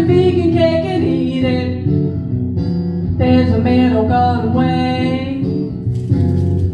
Your 0.00 0.08
vegan 0.08 0.52
cake 0.54 0.84
and 0.86 1.04
eat 1.04 1.44
it. 1.44 3.18
There's 3.18 3.50
a 3.50 3.58
middle 3.58 4.08
golden 4.08 4.54
way. 4.54 5.42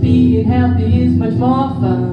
Being 0.00 0.44
healthy 0.44 1.02
is 1.02 1.12
much 1.14 1.32
more 1.32 1.70
fun. 1.80 2.05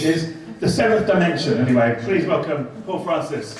Dimension, 0.00 0.10
I 0.10 0.18
think 0.18 0.46
it 0.48 0.54
is. 0.54 0.60
The 0.60 0.68
seventh 0.68 1.06
dimension, 1.06 1.58
anyway. 1.58 1.98
Please 2.02 2.26
welcome 2.26 2.66
Paul 2.86 3.04
Francis. 3.04 3.56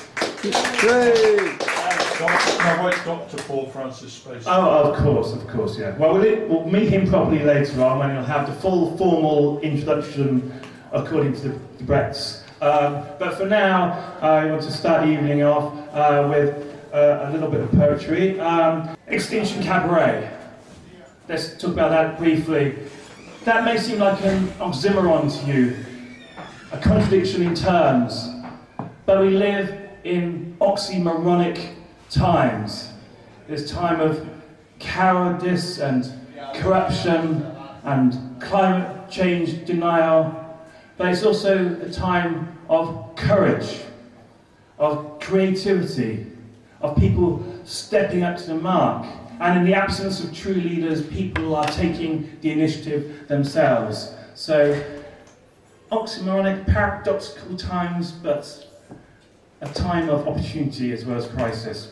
No, 2.23 2.85
wait, 2.85 2.95
Dr. 3.03 3.37
Paul 3.43 3.69
Francis 3.69 4.13
Space. 4.13 4.43
Oh, 4.45 4.91
of 4.91 4.97
course, 4.97 5.33
of 5.33 5.45
course, 5.47 5.77
yeah. 5.77 5.97
Well, 5.97 6.13
we'll, 6.13 6.47
we'll 6.47 6.65
meet 6.65 6.89
him 6.89 7.07
properly 7.07 7.39
later 7.43 7.83
on 7.83 7.99
when 7.99 8.11
he'll 8.11 8.23
have 8.23 8.47
the 8.47 8.53
full 8.61 8.95
formal 8.97 9.59
introduction 9.59 10.53
according 10.91 11.33
to 11.33 11.49
the, 11.49 11.59
the 11.77 11.83
Bretts. 11.83 12.43
Um, 12.61 13.05
but 13.19 13.35
for 13.35 13.45
now, 13.45 14.17
I 14.21 14.45
want 14.45 14.61
to 14.61 14.71
start 14.71 15.05
the 15.05 15.11
evening 15.11 15.43
off 15.43 15.73
uh, 15.93 16.27
with 16.29 16.73
uh, 16.93 17.25
a 17.27 17.31
little 17.31 17.49
bit 17.49 17.61
of 17.61 17.71
poetry. 17.71 18.39
Um, 18.39 18.95
Extinction 19.07 19.61
Cabaret. 19.61 20.29
Let's 21.27 21.57
talk 21.57 21.71
about 21.71 21.89
that 21.89 22.17
briefly. 22.17 22.75
That 23.43 23.65
may 23.65 23.77
seem 23.77 23.99
like 23.99 24.23
an 24.23 24.47
oxymoron 24.59 25.29
to 25.41 25.51
you, 25.51 25.75
a 26.73 26.79
contradiction 26.79 27.43
in 27.43 27.53
terms, 27.53 28.29
but 29.05 29.21
we 29.21 29.29
live 29.29 29.89
in 30.03 30.57
oxymoronic 30.59 31.75
times. 32.09 32.89
It's 33.47 33.69
time 33.69 34.01
of 34.01 34.27
cowardice 34.79 35.77
and 35.77 36.11
corruption 36.55 37.45
and 37.83 38.41
climate 38.41 39.07
change 39.09 39.65
denial, 39.65 40.33
but 40.97 41.09
it's 41.09 41.23
also 41.23 41.79
a 41.79 41.91
time 41.91 42.57
of 42.69 43.15
courage, 43.15 43.81
of 44.79 45.19
creativity, 45.19 46.25
of 46.81 46.97
people 46.97 47.45
stepping 47.65 48.23
up 48.23 48.37
to 48.37 48.47
the 48.47 48.55
mark. 48.55 49.05
And 49.39 49.59
in 49.59 49.65
the 49.65 49.75
absence 49.75 50.23
of 50.23 50.33
true 50.33 50.55
leaders, 50.55 51.05
people 51.05 51.55
are 51.55 51.67
taking 51.67 52.35
the 52.41 52.51
initiative 52.51 53.27
themselves. 53.27 54.13
So, 54.33 54.81
oxymoronic, 55.93 56.65
paradoxical 56.65 57.55
times, 57.55 58.11
but 58.11 58.67
a 59.61 59.69
time 59.69 60.09
of 60.09 60.27
opportunity 60.27 60.91
as 60.91 61.05
well 61.05 61.17
as 61.17 61.27
crisis. 61.27 61.91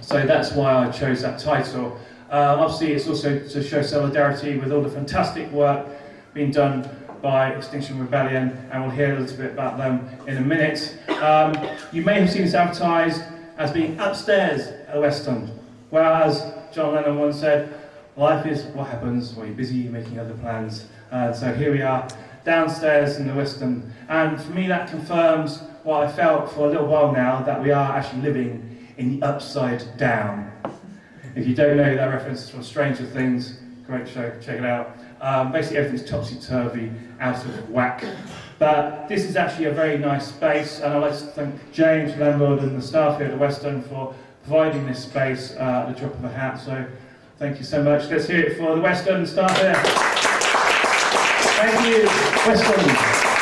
So 0.00 0.26
that's 0.26 0.52
why 0.52 0.86
I 0.86 0.90
chose 0.90 1.20
that 1.22 1.38
title. 1.38 1.98
Uh, 2.30 2.56
obviously, 2.58 2.92
it's 2.92 3.06
also 3.06 3.38
to 3.38 3.62
show 3.62 3.82
solidarity 3.82 4.56
with 4.58 4.72
all 4.72 4.82
the 4.82 4.90
fantastic 4.90 5.50
work 5.52 5.86
being 6.34 6.50
done 6.50 6.88
by 7.20 7.50
Extinction 7.50 7.98
Rebellion, 7.98 8.56
and 8.70 8.82
we'll 8.82 8.92
hear 8.92 9.14
a 9.16 9.20
little 9.20 9.36
bit 9.36 9.52
about 9.52 9.76
them 9.76 10.08
in 10.26 10.38
a 10.38 10.40
minute. 10.40 10.96
Um, 11.20 11.54
you 11.92 12.02
may 12.02 12.20
have 12.20 12.30
seen 12.30 12.42
this 12.42 12.54
advertised 12.54 13.22
as 13.58 13.72
being 13.72 13.98
upstairs 13.98 14.68
at 14.68 14.94
the 14.94 15.00
Western, 15.00 15.50
whereas 15.90 16.44
John 16.72 16.94
Lennon 16.94 17.18
once 17.18 17.40
said, 17.40 17.74
life 18.16 18.46
is 18.46 18.64
what 18.74 18.88
happens 18.88 19.34
when 19.34 19.48
you're 19.48 19.56
busy 19.56 19.88
making 19.88 20.18
other 20.18 20.34
plans. 20.34 20.86
Uh, 21.10 21.32
so 21.32 21.52
here 21.54 21.72
we 21.72 21.82
are, 21.82 22.06
downstairs 22.48 23.18
in 23.18 23.26
the 23.26 23.34
Western, 23.34 23.92
and 24.08 24.40
for 24.40 24.52
me 24.52 24.66
that 24.68 24.88
confirms 24.88 25.58
what 25.84 26.02
I 26.02 26.10
felt 26.10 26.50
for 26.50 26.66
a 26.66 26.70
little 26.70 26.86
while 26.86 27.12
now, 27.12 27.42
that 27.42 27.62
we 27.62 27.70
are 27.70 27.94
actually 27.94 28.22
living 28.22 28.88
in 28.96 29.20
the 29.20 29.26
upside 29.26 29.84
down. 29.98 30.50
If 31.36 31.46
you 31.46 31.54
don't 31.54 31.76
know 31.76 31.94
that 31.94 32.06
reference 32.06 32.44
is 32.44 32.48
from 32.48 32.62
Stranger 32.62 33.04
Things, 33.04 33.58
great 33.86 34.08
show, 34.08 34.32
check 34.40 34.58
it 34.60 34.64
out. 34.64 34.96
Um, 35.20 35.52
basically, 35.52 35.76
everything's 35.76 36.08
topsy 36.08 36.36
turvy, 36.40 36.90
out 37.20 37.44
of 37.44 37.68
whack. 37.68 38.02
But 38.58 39.08
this 39.08 39.24
is 39.24 39.36
actually 39.36 39.66
a 39.66 39.72
very 39.72 39.98
nice 39.98 40.28
space, 40.28 40.80
and 40.80 40.94
I'd 40.94 40.98
like 41.00 41.18
to 41.18 41.26
thank 41.26 41.72
James, 41.72 42.16
landlord, 42.16 42.60
and 42.60 42.78
the 42.78 42.82
staff 42.82 43.18
here 43.18 43.26
at 43.26 43.32
the 43.32 43.38
Western 43.38 43.82
for 43.82 44.14
providing 44.44 44.86
this 44.86 45.02
space 45.02 45.54
uh, 45.56 45.84
at 45.86 45.92
the 45.92 46.00
drop 46.00 46.14
of 46.14 46.24
a 46.24 46.30
hat. 46.30 46.56
So 46.56 46.86
thank 47.38 47.58
you 47.58 47.64
so 47.64 47.82
much. 47.82 48.08
Let's 48.08 48.26
hear 48.26 48.40
it 48.40 48.56
for 48.56 48.74
the 48.74 48.80
Western 48.80 49.26
staff 49.26 49.54
there. 49.60 50.27
Thank 51.58 51.88
you, 51.88 52.06
Western. 52.46 52.84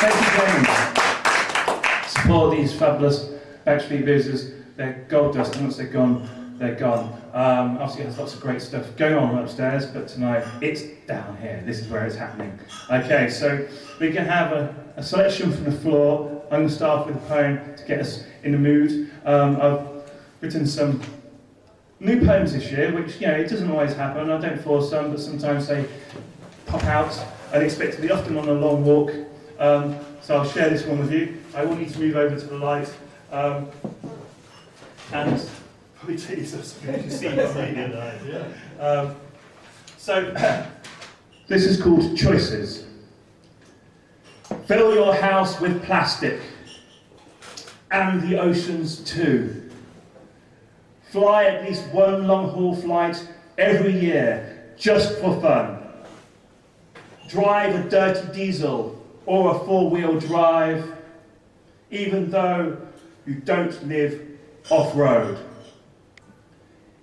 Thank 0.00 0.14
you, 0.16 0.28
James. 0.40 2.10
Support 2.10 2.56
these 2.56 2.72
fabulous 2.72 3.28
Backstreet 3.66 4.06
Boozers. 4.06 4.54
They're 4.74 5.04
gold 5.10 5.34
dust, 5.34 5.54
and 5.56 5.64
once 5.64 5.76
they're 5.76 5.86
gone, 5.86 6.56
they're 6.58 6.76
gone. 6.76 7.12
Um, 7.34 7.76
obviously, 7.76 8.04
there's 8.04 8.16
lots 8.16 8.32
of 8.32 8.40
great 8.40 8.62
stuff 8.62 8.96
going 8.96 9.16
on 9.16 9.36
upstairs, 9.36 9.84
but 9.84 10.08
tonight 10.08 10.46
it's 10.62 10.84
down 11.06 11.36
here. 11.42 11.62
This 11.66 11.78
is 11.78 11.88
where 11.88 12.06
it's 12.06 12.16
happening. 12.16 12.58
Okay, 12.90 13.28
so 13.28 13.68
we 14.00 14.10
can 14.10 14.24
have 14.24 14.52
a, 14.52 14.74
a 14.96 15.02
selection 15.02 15.52
from 15.52 15.64
the 15.64 15.72
floor. 15.72 16.42
I'm 16.44 16.60
going 16.60 16.68
to 16.68 16.74
start 16.74 17.06
with 17.06 17.16
a 17.16 17.28
poem 17.28 17.76
to 17.76 17.84
get 17.84 18.00
us 18.00 18.24
in 18.44 18.52
the 18.52 18.58
mood. 18.58 19.10
Um, 19.26 19.60
I've 19.60 19.86
written 20.40 20.66
some 20.66 21.02
new 22.00 22.24
poems 22.24 22.54
this 22.54 22.72
year, 22.72 22.94
which, 22.94 23.20
you 23.20 23.26
know, 23.26 23.34
it 23.34 23.50
doesn't 23.50 23.70
always 23.70 23.92
happen. 23.92 24.30
I 24.30 24.40
don't 24.40 24.62
force 24.62 24.88
them, 24.88 25.10
but 25.10 25.20
sometimes 25.20 25.68
they 25.68 25.86
pop 26.64 26.82
out 26.84 27.12
unexpectedly, 27.56 28.10
often 28.10 28.36
on 28.36 28.48
a 28.48 28.52
long 28.52 28.84
walk. 28.84 29.12
Um, 29.58 29.96
so 30.20 30.36
I'll 30.36 30.48
share 30.48 30.68
this 30.68 30.84
one 30.84 30.98
with 30.98 31.12
you. 31.12 31.38
I 31.54 31.64
will 31.64 31.76
need 31.76 31.90
to 31.92 31.98
move 31.98 32.16
over 32.16 32.38
to 32.38 32.46
the 32.46 32.58
light. 32.58 32.92
Um, 33.32 33.68
and 35.12 35.48
probably 35.96 36.16
tease 36.16 36.54
us 36.54 36.74
so 36.74 36.90
you 36.90 36.98
can 36.98 37.10
see 37.10 37.28
what's 37.28 37.54
reading. 37.56 37.92
Um, 38.78 39.16
so, 39.96 40.32
this 41.48 41.64
is 41.64 41.80
called 41.80 42.16
Choices. 42.16 42.86
Fill 44.66 44.94
your 44.94 45.14
house 45.14 45.60
with 45.60 45.82
plastic, 45.84 46.40
and 47.90 48.22
the 48.22 48.38
oceans 48.38 48.98
too. 49.00 49.70
Fly 51.10 51.44
at 51.44 51.64
least 51.64 51.86
one 51.88 52.26
long 52.26 52.50
haul 52.50 52.76
flight 52.76 53.26
every 53.58 53.98
year, 53.98 54.74
just 54.76 55.18
for 55.18 55.40
fun. 55.40 55.75
Drive 57.28 57.74
a 57.74 57.88
dirty 57.88 58.32
diesel 58.32 59.02
or 59.24 59.56
a 59.56 59.58
four 59.60 59.90
wheel 59.90 60.18
drive, 60.20 60.96
even 61.90 62.30
though 62.30 62.76
you 63.26 63.34
don't 63.34 63.86
live 63.88 64.20
off 64.70 64.94
road. 64.96 65.38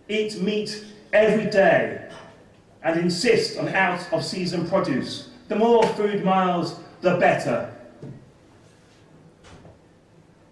Eat 0.07 0.39
meat 0.41 0.85
every 1.11 1.49
day 1.49 2.09
and 2.83 2.99
insist 2.99 3.57
on 3.57 3.67
out 3.69 4.11
of 4.11 4.23
season 4.23 4.67
produce. 4.67 5.29
The 5.47 5.55
more 5.55 5.83
food 5.83 6.23
miles, 6.23 6.79
the 7.01 7.17
better. 7.17 7.73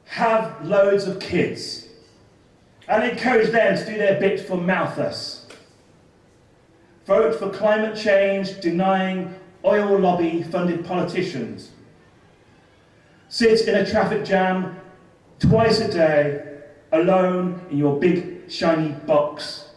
Have 0.06 0.66
loads 0.66 1.06
of 1.08 1.20
kids 1.20 1.88
and 2.88 3.10
encourage 3.10 3.52
them 3.52 3.78
to 3.78 3.86
do 3.86 3.98
their 3.98 4.20
bit 4.20 4.42
for 4.42 4.58
Malthus. 4.58 5.46
Vote 7.06 7.40
for 7.40 7.50
climate 7.50 7.98
change 7.98 8.60
denying 8.60 9.34
oil 9.64 10.00
lobby 10.00 10.44
funded 10.44 10.86
politicians. 10.86 11.72
Sit 13.30 13.68
in 13.68 13.76
a 13.76 13.90
traffic 13.90 14.26
jam 14.26 14.78
twice 15.40 15.80
a 15.80 15.92
day, 15.92 16.62
alone 16.92 17.62
in 17.70 17.78
your 17.78 18.00
big 18.00 18.50
shiny 18.50 18.90
box. 19.06 19.70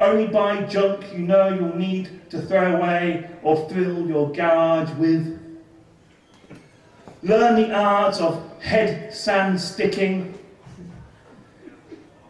Only 0.00 0.26
buy 0.26 0.62
junk 0.64 1.04
you 1.12 1.20
know 1.20 1.48
you'll 1.48 1.76
need 1.76 2.30
to 2.30 2.42
throw 2.42 2.76
away 2.76 3.30
or 3.42 3.68
fill 3.68 4.06
your 4.06 4.30
garage 4.32 4.90
with. 4.98 5.40
Learn 7.22 7.56
the 7.56 7.74
art 7.74 8.20
of 8.20 8.42
head 8.60 9.14
sand 9.14 9.60
sticking. 9.60 10.38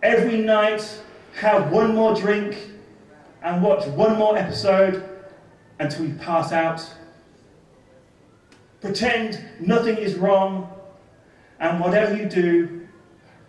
Every 0.02 0.40
night, 0.42 1.00
have 1.34 1.72
one 1.72 1.94
more 1.94 2.14
drink 2.14 2.56
and 3.42 3.62
watch 3.62 3.86
one 3.88 4.16
more 4.16 4.38
episode 4.38 5.13
until 5.84 6.06
you 6.06 6.14
pass 6.14 6.52
out. 6.52 6.82
Pretend 8.80 9.38
nothing 9.60 9.96
is 9.96 10.14
wrong, 10.14 10.70
and 11.60 11.80
whatever 11.80 12.16
you 12.16 12.26
do, 12.26 12.86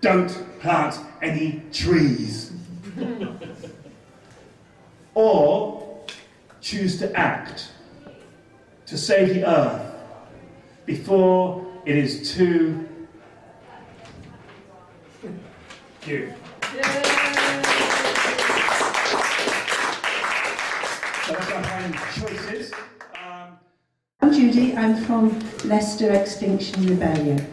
don't 0.01 0.29
plant 0.59 0.99
any 1.21 1.63
trees. 1.71 2.51
or 5.13 6.03
choose 6.61 6.97
to 6.99 7.15
act 7.17 7.71
to 8.85 8.97
save 8.97 9.29
the 9.33 9.47
earth 9.47 9.93
before 10.85 11.65
it 11.85 11.97
is 11.97 12.33
too 12.33 12.87
you. 16.05 16.33
Final 21.91 22.27
choices. 22.27 22.71
Um, 23.23 23.57
I'm 24.21 24.33
Judy, 24.33 24.75
I'm 24.75 24.95
from 24.95 25.39
Leicester 25.65 26.11
Extinction 26.13 26.87
Rebellion 26.87 27.45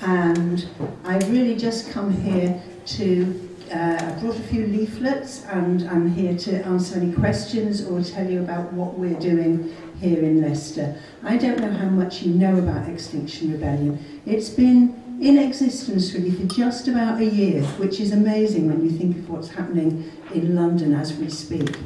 and 0.00 0.66
I've 1.04 1.30
really 1.30 1.56
just 1.56 1.90
come 1.90 2.10
here 2.10 2.62
to, 2.86 3.50
uh, 3.72 3.98
I 4.00 4.20
brought 4.20 4.36
a 4.36 4.42
few 4.44 4.66
leaflets 4.66 5.44
and 5.46 5.82
I'm 5.90 6.10
here 6.10 6.36
to 6.36 6.64
answer 6.64 6.98
any 6.98 7.12
questions 7.12 7.84
or 7.84 8.02
tell 8.02 8.28
you 8.28 8.40
about 8.40 8.72
what 8.72 8.98
we're 8.98 9.18
doing 9.20 9.74
here 10.00 10.20
in 10.20 10.40
Leicester. 10.40 10.98
I 11.22 11.36
don't 11.36 11.60
know 11.60 11.72
how 11.72 11.88
much 11.90 12.22
you 12.22 12.34
know 12.34 12.58
about 12.58 12.88
Extinction 12.88 13.52
Rebellion. 13.52 14.22
It's 14.24 14.48
been 14.48 15.02
in 15.20 15.38
existence 15.38 16.12
really 16.14 16.30
for 16.30 16.46
just 16.54 16.88
about 16.88 17.20
a 17.20 17.26
year, 17.26 17.62
which 17.78 18.00
is 18.00 18.12
amazing 18.12 18.68
when 18.68 18.82
you 18.82 18.96
think 18.96 19.18
of 19.18 19.28
what's 19.28 19.48
happening 19.48 20.10
in 20.34 20.54
London 20.54 20.94
as 20.94 21.14
we 21.14 21.28
speak. 21.28 21.76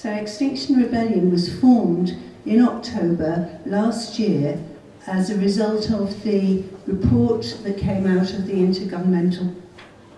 So 0.00 0.12
Extinction 0.12 0.76
Rebellion 0.76 1.32
was 1.32 1.52
formed 1.58 2.16
in 2.46 2.62
October 2.62 3.58
last 3.66 4.16
year 4.16 4.62
as 5.08 5.28
a 5.28 5.36
result 5.36 5.90
of 5.90 6.22
the 6.22 6.62
report 6.86 7.58
that 7.64 7.78
came 7.78 8.06
out 8.06 8.32
of 8.32 8.46
the 8.46 8.52
Intergovernmental 8.52 9.60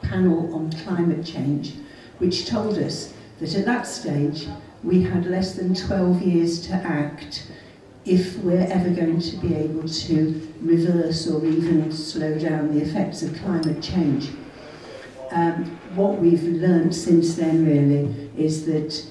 Panel 0.03 0.55
on 0.55 0.71
Climate 0.85 1.25
Change, 1.25 1.77
which 2.19 2.47
told 2.47 2.77
us 2.77 3.15
that 3.39 3.55
at 3.55 3.65
that 3.65 3.87
stage 3.87 4.49
we 4.85 5.01
had 5.01 5.25
less 5.25 5.55
than 5.55 5.75
12 5.75 6.21
years 6.25 6.61
to 6.67 6.75
act 6.75 7.51
if 8.05 8.37
we're 8.41 8.69
ever 8.71 8.91
going 8.91 9.19
to 9.19 9.37
be 9.39 9.55
able 9.55 9.89
to 9.89 10.53
reverse 10.61 11.27
or 11.27 11.43
even 11.47 11.91
slow 11.91 12.39
down 12.39 12.75
the 12.75 12.83
effects 12.83 13.23
of 13.23 13.35
climate 13.39 13.83
change. 13.83 14.29
Um, 15.31 15.65
what 15.95 16.19
we've 16.19 16.45
learned 16.45 16.95
since 16.95 17.35
then 17.37 17.65
really 17.65 18.31
is 18.37 18.67
that 18.67 19.03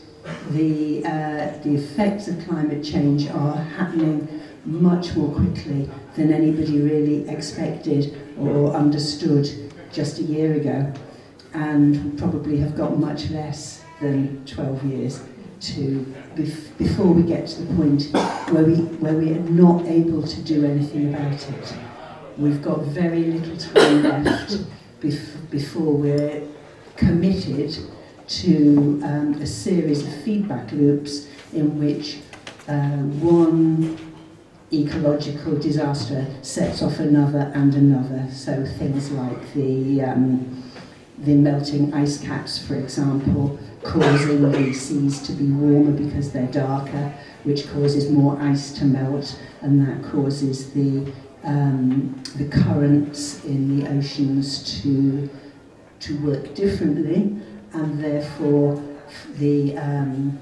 the, 0.52 1.04
uh, 1.06 1.58
the 1.64 1.76
effects 1.76 2.28
of 2.28 2.40
climate 2.48 2.84
change 2.84 3.30
are 3.30 3.58
happening 3.58 4.42
much 4.66 5.16
more 5.16 5.34
quickly 5.34 5.90
than 6.16 6.34
anybody 6.34 6.82
really 6.82 7.28
expected 7.30 8.18
or 8.38 8.74
understood 8.74 9.50
just 9.92 10.20
a 10.20 10.24
year 10.24 10.54
ago 10.54 10.92
and 11.54 12.18
probably 12.18 12.58
have 12.58 12.76
got 12.76 12.98
much 12.98 13.30
less 13.32 13.84
than 14.02 14.46
12 14.46 14.84
years 14.86 15.22
to 15.60 16.06
bef 16.36 16.78
before 16.78 17.08
we 17.08 17.24
get 17.24 17.48
to 17.48 17.62
the 17.64 17.76
point 17.76 18.04
where 18.54 18.64
we 18.64 18.76
where 19.04 19.14
we 19.14 19.34
are 19.34 19.40
not 19.50 19.86
able 19.86 20.24
to 20.26 20.42
do 20.42 20.66
anything 20.66 21.14
about 21.14 21.34
it. 21.34 21.74
We've 22.38 22.62
got 22.62 22.80
very 22.84 23.26
little 23.26 23.58
time 23.58 24.04
left 24.04 24.58
bef 25.02 25.50
before 25.50 25.94
we're 25.94 26.48
committed 26.96 27.78
to 28.30 29.02
um, 29.04 29.34
a 29.42 29.48
series 29.48 30.06
of 30.06 30.14
feedback 30.24 30.72
loops 30.72 31.28
in 31.52 31.80
which 31.80 32.20
uh, 32.68 32.98
one 33.20 33.98
ecological 34.72 35.58
disaster 35.58 36.28
sets 36.44 36.84
off 36.84 37.00
another 37.00 37.52
and 37.56 37.74
another. 37.74 38.30
So 38.32 38.66
things 38.66 39.12
like 39.12 39.54
the 39.54 40.04
um, 40.04 40.64
the 41.18 41.36
melting 41.36 41.94
ice 41.94 42.18
caps, 42.20 42.66
for 42.66 42.76
example, 42.76 43.60
causing 43.84 44.50
the 44.52 44.74
seas 44.74 45.22
to 45.24 45.34
be 45.34 45.52
warmer 45.52 45.92
because 45.92 46.32
they're 46.32 46.48
darker, 46.48 47.14
which 47.44 47.70
causes 47.72 48.10
more 48.10 48.40
ice 48.40 48.72
to 48.74 48.86
melt, 48.86 49.38
and 49.62 49.86
that 49.86 50.10
causes 50.12 50.72
the 50.72 51.12
um, 51.44 52.22
the 52.36 52.48
currents 52.48 53.44
in 53.44 53.80
the 53.80 53.90
oceans 53.90 54.82
to 54.82 55.30
to 56.02 56.18
work 56.26 56.54
differently, 56.54 57.36
and 57.74 58.04
therefore 58.04 58.82
the 59.38 59.78
um, 59.78 60.40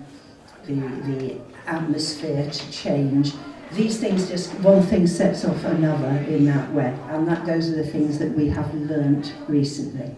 the 0.65 0.73
the 0.73 1.39
atmosphere 1.65 2.49
to 2.49 2.71
change 2.71 3.33
these 3.71 3.99
things 3.99 4.29
just, 4.29 4.53
one 4.59 4.81
thing 4.81 5.05
sets 5.07 5.43
off 5.43 5.63
another 5.65 6.17
in 6.29 6.45
that 6.45 6.71
way, 6.73 6.97
and 7.09 7.27
that 7.27 7.45
those 7.45 7.69
are 7.69 7.75
the 7.75 7.85
things 7.85 8.17
that 8.19 8.31
we 8.31 8.47
have 8.49 8.73
learnt 8.73 9.33
recently. 9.47 10.15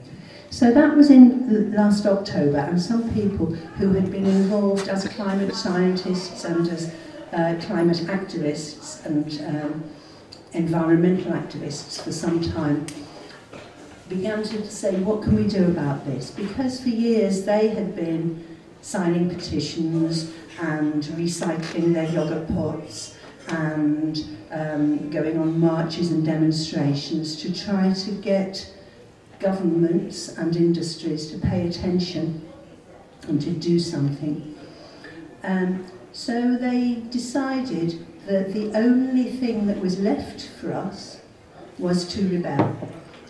So 0.51 0.71
that 0.71 0.95
was 0.95 1.09
in 1.09 1.73
last 1.73 2.05
October, 2.05 2.57
and 2.57 2.81
some 2.81 3.11
people 3.13 3.47
who 3.47 3.93
had 3.93 4.11
been 4.11 4.25
involved 4.25 4.87
as 4.87 5.07
climate 5.07 5.55
scientists 5.55 6.43
and 6.43 6.67
as 6.67 6.93
uh, 7.33 7.55
climate 7.61 7.97
activists 7.97 9.05
and 9.05 9.41
um, 9.47 9.83
environmental 10.53 11.31
activists 11.33 12.01
for 12.01 12.11
some 12.11 12.41
time 12.41 12.85
began 14.09 14.43
to 14.43 14.67
say, 14.69 14.95
what 14.95 15.21
can 15.21 15.35
we 15.35 15.47
do 15.47 15.65
about 15.65 16.05
this? 16.05 16.31
Because 16.31 16.81
for 16.81 16.89
years 16.89 17.45
they 17.45 17.69
had 17.69 17.95
been 17.95 18.45
signing 18.81 19.29
petitions 19.29 20.31
and 20.59 21.03
recycling 21.03 21.93
their 21.93 22.09
yogurt 22.09 22.47
pots 22.47 23.15
and 23.49 24.25
um, 24.51 25.09
going 25.09 25.37
on 25.37 25.59
marches 25.59 26.11
and 26.11 26.25
demonstrations 26.25 27.35
to 27.41 27.53
try 27.53 27.93
to 27.93 28.11
get 28.11 28.73
governments 29.39 30.37
and 30.37 30.55
industries 30.55 31.31
to 31.31 31.37
pay 31.39 31.67
attention 31.67 32.47
and 33.27 33.41
to 33.41 33.51
do 33.51 33.79
something. 33.79 34.57
Um, 35.43 35.85
so 36.11 36.57
they 36.57 37.03
decided 37.09 38.05
that 38.25 38.53
the 38.53 38.75
only 38.77 39.31
thing 39.31 39.67
that 39.67 39.79
was 39.79 39.99
left 39.99 40.47
for 40.59 40.73
us 40.73 41.21
was 41.77 42.07
to 42.13 42.27
rebel, 42.27 42.77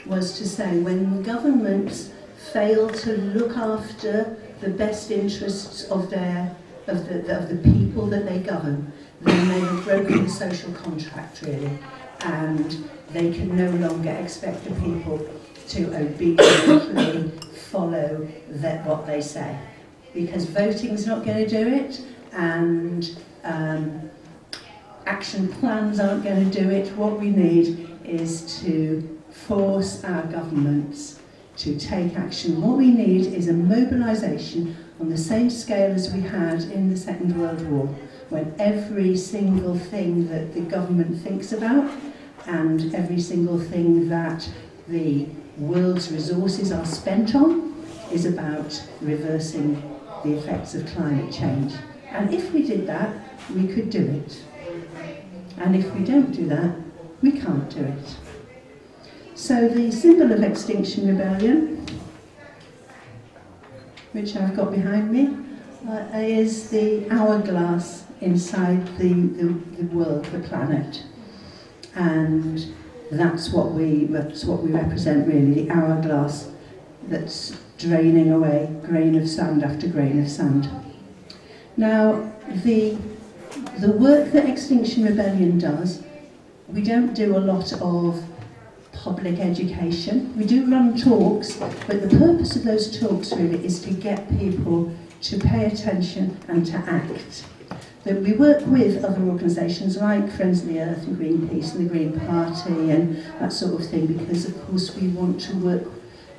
was 0.10 0.38
to 0.40 0.48
say 0.48 0.80
when 0.80 1.22
governments 1.24 2.12
fail 2.52 2.90
to 2.90 3.18
look 3.18 3.56
after 3.56 4.36
the 4.60 4.70
best 4.70 5.12
interests 5.12 5.84
of 5.86 6.10
their 6.10 6.56
of 6.88 7.08
the, 7.08 7.38
of 7.38 7.50
the 7.50 7.58
people 7.72 8.08
that 8.08 8.26
they 8.26 8.40
govern, 8.40 8.92
then 9.22 9.48
they 9.48 9.60
have 9.60 9.84
broken 9.84 10.24
the 10.24 10.30
social 10.30 10.74
contract 10.74 11.44
really, 11.44 11.78
and 12.22 12.90
they 13.12 13.32
can 13.32 13.56
no 13.56 13.70
longer 13.88 14.10
expect 14.10 14.64
the 14.64 14.72
people 14.82 15.20
to 15.68 15.96
obediently 15.96 17.30
follow 17.70 18.28
what 18.86 19.06
they 19.06 19.22
say, 19.22 19.56
because 20.16 20.46
voting's 20.46 21.06
not 21.06 21.24
going 21.24 21.38
to 21.38 21.48
do 21.48 21.68
it, 21.68 22.02
and 22.34 23.20
um, 23.44 24.10
action 25.06 25.48
plans 25.48 26.00
aren't 26.00 26.24
going 26.24 26.50
to 26.50 26.64
do 26.64 26.72
it. 26.72 26.92
What 26.98 27.20
we 27.20 27.30
need 27.30 28.00
is 28.04 28.60
to 28.62 29.19
force 29.50 30.04
our 30.04 30.22
governments 30.28 31.20
to 31.58 31.76
take 31.80 32.16
action. 32.16 32.62
What 32.62 32.78
we 32.78 32.92
need 32.92 33.34
is 33.34 33.48
a 33.48 33.54
mobilisation 33.54 34.78
on 35.00 35.10
the 35.10 35.18
same 35.18 35.50
scale 35.50 35.92
as 35.92 36.14
we 36.14 36.22
had 36.22 36.62
in 36.66 36.92
the 36.92 36.96
Second 36.96 37.36
World 37.36 37.68
War, 37.68 37.88
when 38.30 38.54
every 38.60 39.18
single 39.18 39.76
thing 39.76 40.30
that 40.30 40.54
the 40.54 40.62
government 40.62 41.24
thinks 41.24 41.52
about 41.52 41.92
and 42.46 42.94
every 42.94 43.20
single 43.20 43.60
thing 43.60 44.08
that 44.10 44.48
the 44.88 45.26
world's 45.58 46.12
resources 46.12 46.72
are 46.72 46.86
spent 46.86 47.34
on 47.34 47.74
is 48.12 48.26
about 48.26 48.80
reversing 49.02 49.82
the 50.24 50.38
effects 50.38 50.76
of 50.76 50.86
climate 50.86 51.34
change. 51.34 51.74
And 52.12 52.32
if 52.32 52.54
we 52.54 52.62
did 52.62 52.86
that, 52.86 53.16
we 53.56 53.66
could 53.68 53.90
do 53.90 54.06
it. 54.06 54.44
And 55.58 55.76
if 55.76 55.92
we 55.96 56.06
don't 56.06 56.32
do 56.32 56.48
that, 56.50 56.76
we 57.24 57.32
can't 57.32 57.68
do 57.72 57.84
it. 57.84 58.29
So 59.40 59.70
the 59.70 59.90
symbol 59.90 60.34
of 60.34 60.44
Extinction 60.44 61.08
Rebellion, 61.08 61.88
which 64.12 64.36
I've 64.36 64.54
got 64.54 64.70
behind 64.70 65.10
me, 65.14 65.34
uh, 65.88 66.18
is 66.18 66.70
the 66.70 67.10
hourglass 67.10 68.04
inside 68.20 68.86
the, 68.98 69.14
the, 69.14 69.48
the 69.78 69.96
world, 69.96 70.26
the 70.26 70.40
planet. 70.40 71.06
And 71.96 72.76
that's 73.12 73.50
what 73.50 73.72
we 73.72 74.06
that's 74.06 74.44
what 74.44 74.62
we 74.62 74.72
represent 74.72 75.26
really, 75.26 75.54
the 75.54 75.72
hourglass 75.72 76.52
that's 77.08 77.58
draining 77.78 78.32
away 78.34 78.70
grain 78.84 79.16
of 79.16 79.28
sand 79.28 79.64
after 79.64 79.88
grain 79.88 80.22
of 80.22 80.30
sand. 80.30 80.70
Now, 81.78 82.30
the 82.66 82.98
the 83.80 83.94
work 83.94 84.34
that 84.34 84.50
Extinction 84.50 85.06
Rebellion 85.06 85.58
does, 85.58 86.04
we 86.68 86.84
don't 86.84 87.14
do 87.14 87.38
a 87.38 87.40
lot 87.40 87.72
of 87.82 88.29
public 89.04 89.40
education. 89.40 90.36
We 90.38 90.46
do 90.46 90.70
run 90.70 90.98
talks, 90.98 91.56
but 91.56 91.88
the 91.88 92.18
purpose 92.18 92.56
of 92.56 92.64
those 92.64 93.00
talks 93.00 93.32
really 93.32 93.64
is 93.66 93.82
to 93.84 93.92
get 93.92 94.30
people 94.38 94.94
to 95.22 95.40
pay 95.40 95.66
attention 95.66 96.38
and 96.48 96.66
to 96.66 96.78
act. 96.78 97.46
That 98.04 98.22
we 98.22 98.34
work 98.34 98.66
with 98.66 99.04
other 99.04 99.22
organisations 99.24 99.98
like 99.98 100.32
Friends 100.32 100.62
of 100.62 100.68
the 100.68 100.80
Earth 100.80 101.06
and 101.06 101.18
Greenpeace 101.18 101.76
and 101.76 101.86
the 101.86 101.90
Green 101.90 102.20
Party 102.20 102.92
and 102.92 103.18
that 103.40 103.54
sort 103.54 103.80
of 103.80 103.88
thing 103.88 104.08
because 104.08 104.46
of 104.46 104.68
course 104.68 104.96
we 104.96 105.10
want 105.10 105.40
to 105.42 105.56
work 105.58 105.84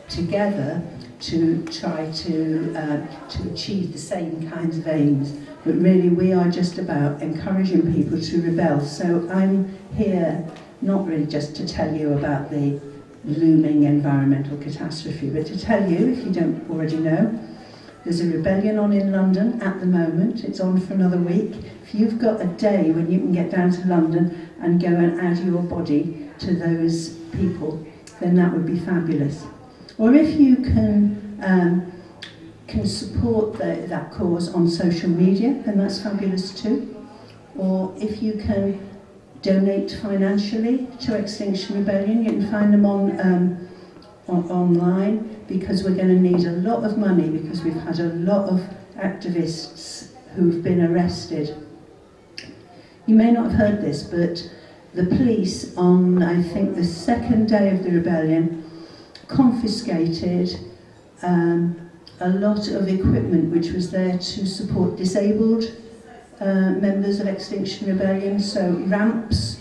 together 0.09 0.83
to 1.21 1.63
try 1.67 2.11
to, 2.11 2.75
uh, 2.75 3.29
to 3.29 3.53
achieve 3.53 3.93
the 3.93 3.99
same 3.99 4.51
kinds 4.51 4.79
of 4.79 4.89
aims 4.89 5.35
but 5.65 5.75
really 5.75 6.09
we 6.09 6.33
are 6.33 6.51
just 6.51 6.79
about 6.79 7.21
encouraging 7.21 7.93
people 7.93 8.19
to 8.21 8.41
rebel. 8.43 8.81
So 8.81 9.29
I'm 9.31 9.79
here 9.95 10.51
not 10.83 11.07
really 11.07 11.27
just 11.27 11.55
to 11.57 11.67
tell 11.67 11.95
you 11.95 12.15
about 12.15 12.51
the 12.51 12.81
looming 13.25 13.85
environmental 13.85 14.57
catastrophe, 14.59 15.29
but 15.31 15.47
to 15.47 15.59
tell 15.59 15.91
you, 15.91 16.13
if 16.13 16.25
you 16.25 16.33
don't 16.33 16.69
already 16.71 16.97
know, 16.97 17.39
there's 18.05 18.21
a 18.21 18.27
rebellion 18.27 18.79
on 18.79 18.93
in 18.93 19.13
London 19.13 19.61
at 19.61 19.79
the 19.81 19.87
moment. 19.87 20.43
It's 20.45 20.59
on 20.59 20.81
for 20.81 20.95
another 20.95 21.19
week. 21.19 21.53
If 21.83 21.95
you've 21.95 22.19
got 22.19 22.41
a 22.41 22.47
day 22.47 22.91
when 22.93 23.11
you 23.13 23.19
can 23.19 23.33
get 23.33 23.51
down 23.51 23.73
to 23.73 23.87
London 23.87 24.51
and 24.63 24.81
go 24.81 24.89
and 24.89 25.21
add 25.21 25.39
your 25.45 25.63
body 25.63 26.31
to 26.39 26.55
those 26.55 27.11
people, 27.33 27.85
then 28.21 28.35
that 28.37 28.53
would 28.53 28.65
be 28.65 28.79
fabulous. 28.79 29.45
Or 29.99 30.15
if 30.15 30.41
you 30.41 30.57
can 30.57 31.39
um, 31.43 31.93
can 32.67 32.87
support 32.87 33.55
the, 33.55 33.85
that 33.89 34.13
cause 34.13 34.55
on 34.55 34.69
social 34.69 35.11
media, 35.11 35.61
then 35.67 35.77
that's 35.77 36.01
fabulous 36.01 36.63
too. 36.63 36.97
Or 37.57 37.93
if 37.99 38.23
you 38.23 38.35
can 38.35 38.90
donate 39.43 39.93
financially 40.03 40.87
to 41.01 41.17
Extinction 41.17 41.79
Rebellion, 41.79 42.25
you 42.25 42.31
can 42.31 42.51
find 42.51 42.73
them 42.73 42.85
on, 42.85 43.21
um, 43.21 43.69
on 44.29 44.51
online 44.51 45.45
because 45.49 45.83
we're 45.83 45.95
going 45.95 46.09
to 46.09 46.21
need 46.21 46.47
a 46.47 46.53
lot 46.53 46.85
of 46.85 46.99
money 46.99 47.29
because 47.29 47.63
we've 47.63 47.75
had 47.75 47.99
a 47.99 48.13
lot 48.15 48.49
of 48.49 48.61
activists 48.97 50.09
who've 50.35 50.63
been 50.63 50.81
arrested. 50.85 51.57
You 53.07 53.15
may 53.15 53.31
not 53.31 53.51
have 53.51 53.55
heard 53.55 53.81
this, 53.81 54.03
but 54.03 54.49
the 54.95 55.05
police 55.05 55.77
on, 55.77 56.23
I 56.23 56.43
think, 56.43 56.77
the 56.77 56.85
second 56.85 57.49
day 57.49 57.71
of 57.71 57.83
the 57.83 57.91
rebellion 57.91 58.65
confiscated 59.29 60.59
um, 61.23 61.91
a 62.21 62.29
lot 62.29 62.69
of 62.69 62.89
equipment 62.89 63.53
which 63.53 63.71
was 63.71 63.91
there 63.91 64.19
to 64.19 64.47
support 64.47 64.97
disabled 64.97 65.65
uh, 66.41 66.71
members 66.71 67.21
of 67.21 67.27
Extinction 67.27 67.89
Rebellion, 67.89 68.41
so 68.41 68.71
ramps, 68.87 69.61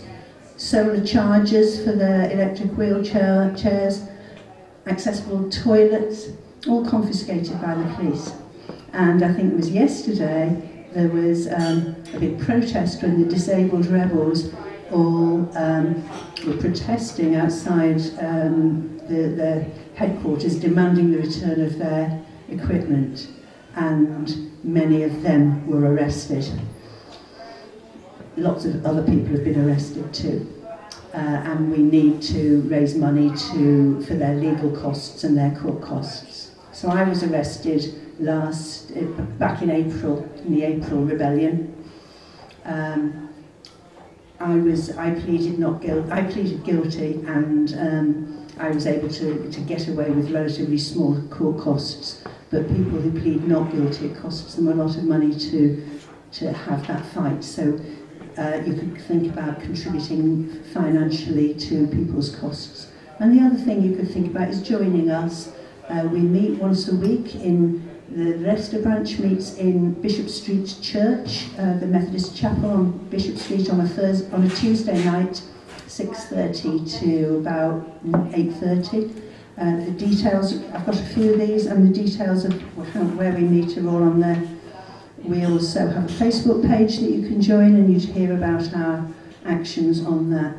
solar 0.56 1.04
chargers 1.04 1.82
for 1.84 1.92
their 1.92 2.30
electric 2.30 2.70
wheelchair 2.76 3.54
chairs, 3.56 4.04
accessible 4.86 5.48
toilets, 5.50 6.28
all 6.68 6.84
confiscated 6.84 7.60
by 7.60 7.74
the 7.74 7.94
police. 7.94 8.32
And 8.92 9.22
I 9.22 9.32
think 9.32 9.52
it 9.52 9.56
was 9.56 9.70
yesterday 9.70 10.88
there 10.92 11.08
was 11.08 11.46
um, 11.48 11.94
a 12.14 12.18
big 12.18 12.40
protest 12.40 13.02
when 13.02 13.22
the 13.22 13.28
disabled 13.28 13.86
rebels 13.86 14.52
all 14.90 15.48
um, 15.56 16.02
were 16.46 16.56
protesting 16.56 17.36
outside 17.36 18.00
um, 18.18 18.98
the, 19.08 19.28
the 19.36 19.66
headquarters 19.94 20.58
demanding 20.58 21.12
the 21.12 21.18
return 21.18 21.60
of 21.60 21.78
their 21.78 22.24
equipment. 22.48 23.28
And 23.76 24.49
many 24.62 25.02
of 25.02 25.22
them 25.22 25.66
were 25.66 25.92
arrested. 25.92 26.50
Lots 28.36 28.64
of 28.64 28.84
other 28.84 29.02
people 29.02 29.28
have 29.28 29.44
been 29.44 29.68
arrested 29.68 30.12
too. 30.12 30.46
Uh, 31.12 31.18
and 31.18 31.72
we 31.72 31.78
need 31.78 32.22
to 32.22 32.60
raise 32.62 32.94
money 32.94 33.30
to, 33.36 34.00
for 34.02 34.14
their 34.14 34.34
legal 34.34 34.70
costs 34.70 35.24
and 35.24 35.36
their 35.36 35.50
court 35.56 35.82
costs. 35.82 36.52
So 36.72 36.88
I 36.88 37.02
was 37.02 37.24
arrested 37.24 38.00
last, 38.20 38.92
eh, 38.94 39.02
back 39.38 39.60
in 39.62 39.70
April, 39.70 40.22
in 40.44 40.54
the 40.54 40.62
April 40.62 41.04
rebellion. 41.04 41.84
Um, 42.64 43.28
I 44.38 44.54
was, 44.54 44.96
I 44.96 45.10
pleaded 45.10 45.58
not 45.58 45.82
guilty, 45.82 46.10
I 46.12 46.22
pleaded 46.22 46.64
guilty 46.64 47.14
and 47.26 47.74
um, 47.74 48.46
I 48.58 48.70
was 48.70 48.86
able 48.86 49.08
to, 49.08 49.50
to 49.50 49.60
get 49.62 49.88
away 49.88 50.10
with 50.10 50.30
relatively 50.30 50.78
small 50.78 51.20
court 51.28 51.60
costs 51.60 52.22
but 52.50 52.66
people 52.68 53.00
who 53.00 53.12
plead 53.20 53.46
not 53.46 53.70
guilty, 53.70 54.06
it 54.06 54.16
costs 54.16 54.54
them 54.54 54.68
a 54.68 54.74
lot 54.74 54.96
of 54.96 55.04
money 55.04 55.32
to, 55.34 55.86
to 56.32 56.52
have 56.52 56.86
that 56.88 57.04
fight. 57.06 57.44
So 57.44 57.80
uh, 58.36 58.60
you 58.66 58.74
could 58.74 59.00
think 59.02 59.32
about 59.32 59.60
contributing 59.60 60.62
financially 60.72 61.54
to 61.54 61.86
people's 61.88 62.34
costs. 62.36 62.90
And 63.18 63.38
the 63.38 63.44
other 63.44 63.56
thing 63.56 63.82
you 63.82 63.96
could 63.96 64.10
think 64.10 64.30
about 64.34 64.48
is 64.48 64.62
joining 64.62 65.10
us. 65.10 65.52
Uh, 65.88 66.08
we 66.10 66.20
meet 66.20 66.58
once 66.58 66.88
a 66.88 66.94
week 66.94 67.34
in 67.36 67.88
the 68.10 68.36
Leicester 68.38 68.82
branch 68.82 69.20
meets 69.20 69.54
in 69.54 69.92
Bishop 70.02 70.28
Street 70.28 70.74
Church, 70.82 71.46
uh, 71.58 71.78
the 71.78 71.86
Methodist 71.86 72.36
Chapel 72.36 72.68
on 72.68 72.90
Bishop 73.08 73.36
Street 73.38 73.70
on 73.70 73.80
a 73.80 73.88
Thursday, 73.88 74.28
on 74.32 74.42
a 74.42 74.48
Tuesday 74.48 75.04
night, 75.04 75.40
6:30 75.86 76.84
to 76.98 77.36
about 77.36 77.86
8:30. 78.34 79.29
uh, 79.60 79.76
the 79.84 79.90
details, 79.90 80.54
I've 80.72 80.86
got 80.86 80.98
a 80.98 81.04
few 81.04 81.34
of 81.34 81.38
these, 81.38 81.66
and 81.66 81.86
the 81.86 82.02
details 82.02 82.46
of 82.46 82.54
where 83.18 83.32
we 83.32 83.42
meet 83.42 83.76
are 83.76 83.86
all 83.86 84.02
on 84.02 84.18
there. 84.18 84.42
We 85.22 85.44
also 85.44 85.86
have 85.86 86.04
a 86.04 86.14
Facebook 86.24 86.66
page 86.66 86.98
that 86.98 87.10
you 87.10 87.28
can 87.28 87.42
join 87.42 87.76
and 87.76 87.92
you'd 87.92 88.10
hear 88.10 88.34
about 88.34 88.74
our 88.74 89.06
actions 89.44 90.02
on 90.02 90.30
that. 90.30 90.56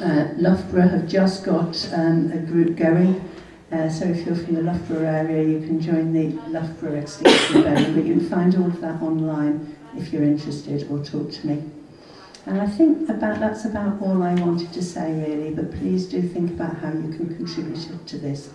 Uh, 0.00 0.34
Loughborough 0.36 0.88
have 0.88 1.06
just 1.06 1.44
got 1.44 1.88
um, 1.92 2.32
a 2.32 2.38
group 2.38 2.76
going, 2.76 3.20
uh, 3.70 3.88
so 3.88 4.06
if 4.06 4.26
you're 4.26 4.34
from 4.34 4.56
the 4.56 4.62
Loughborough 4.62 5.06
area, 5.06 5.48
you 5.48 5.64
can 5.64 5.80
join 5.80 6.12
the 6.12 6.30
Loughborough 6.48 6.96
Extinction 6.96 7.62
Band, 7.62 7.94
but 7.94 8.04
you 8.04 8.14
can 8.14 8.28
find 8.28 8.56
all 8.56 8.66
of 8.66 8.80
that 8.80 9.00
online 9.00 9.76
if 9.96 10.12
you're 10.12 10.24
interested 10.24 10.90
or 10.90 11.04
talk 11.04 11.30
to 11.30 11.46
me. 11.46 11.62
And 12.44 12.60
I 12.60 12.66
think 12.66 13.08
about 13.08 13.38
that's 13.38 13.64
about 13.64 14.02
all 14.02 14.22
I 14.22 14.34
wanted 14.34 14.72
to 14.72 14.82
say 14.82 15.12
really, 15.12 15.50
but 15.54 15.70
please 15.78 16.06
do 16.06 16.20
think 16.20 16.50
about 16.50 16.76
how 16.78 16.88
you 16.88 17.12
can 17.16 17.36
contribute 17.36 18.06
to 18.06 18.18
this 18.18 18.50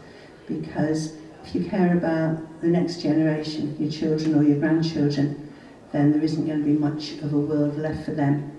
because 0.47 1.13
if 1.45 1.55
you 1.55 1.69
care 1.69 1.95
about 1.97 2.61
the 2.61 2.67
next 2.67 3.01
generation, 3.01 3.75
your 3.79 3.89
children 3.89 4.35
or 4.35 4.43
your 4.43 4.59
grandchildren, 4.59 5.53
then 5.93 6.11
there 6.11 6.21
isn't 6.21 6.45
going 6.45 6.59
to 6.59 6.65
be 6.65 6.73
much 6.73 7.13
of 7.23 7.33
a 7.33 7.37
world 7.37 7.77
left 7.77 8.03
for 8.03 8.11
them 8.11 8.51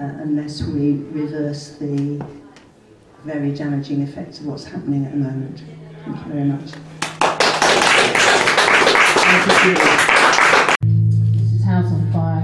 uh, 0.00 0.04
unless 0.04 0.62
we 0.62 0.94
reverse 1.12 1.76
the 1.78 2.24
very 3.24 3.52
damaging 3.54 4.02
effects 4.02 4.40
of 4.40 4.46
what's 4.46 4.64
happening 4.64 5.04
at 5.04 5.12
the 5.12 5.18
moment. 5.18 5.62
Thank 6.04 6.26
you 6.26 6.32
very 6.32 6.44
much. 6.44 6.72
This 10.82 11.52
is 11.52 11.64
House 11.64 11.86
on 11.86 12.12
Fire. 12.12 12.35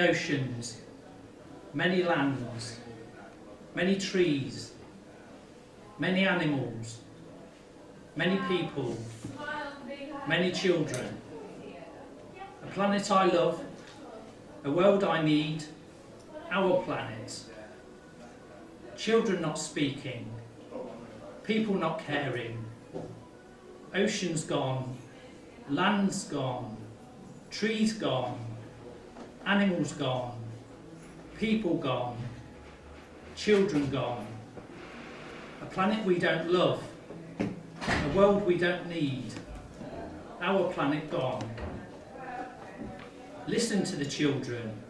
Oceans, 0.00 0.80
many 1.74 2.02
lands, 2.02 2.78
many 3.74 3.96
trees, 3.96 4.72
many 5.98 6.26
animals, 6.26 6.98
many 8.16 8.38
people, 8.48 8.96
many 10.26 10.52
children. 10.52 11.06
A 12.62 12.66
planet 12.68 13.10
I 13.10 13.26
love, 13.26 13.62
a 14.64 14.70
world 14.70 15.04
I 15.04 15.22
need, 15.22 15.64
our 16.50 16.82
planet. 16.82 17.44
Children 18.96 19.42
not 19.42 19.58
speaking, 19.58 20.28
people 21.44 21.74
not 21.74 22.00
caring, 22.00 22.64
oceans 23.94 24.44
gone, 24.44 24.96
lands 25.70 26.24
gone, 26.24 26.76
trees 27.50 27.92
gone, 27.92 28.47
animals 29.48 29.92
gone, 29.92 30.38
people 31.38 31.78
gone, 31.78 32.18
children 33.34 33.88
gone, 33.88 34.26
a 35.62 35.64
planet 35.64 36.04
we 36.04 36.18
don't 36.18 36.50
love, 36.50 36.82
a 37.40 38.08
world 38.14 38.44
we 38.44 38.58
don't 38.58 38.86
need, 38.90 39.32
our 40.42 40.70
planet 40.74 41.10
gone. 41.10 41.42
Listen 43.46 43.82
to 43.84 43.96
the 43.96 44.04
children. 44.04 44.82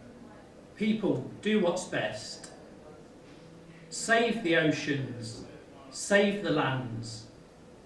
People, 0.75 1.31
do 1.41 1.61
what's 1.61 1.85
best. 1.85 2.51
Save 3.89 4.43
the 4.43 4.57
oceans, 4.57 5.45
save 5.89 6.43
the 6.43 6.51
lands, 6.51 7.27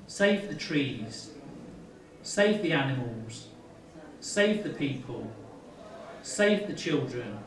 save 0.08 0.50
the 0.50 0.56
trees, 0.56 1.30
save 2.24 2.64
the 2.64 2.74
animals, 2.74 3.48
save 4.20 4.64
the 4.64 4.72
people, 4.72 5.32
Save 6.24 6.68
the 6.68 6.74
children, 6.74 7.38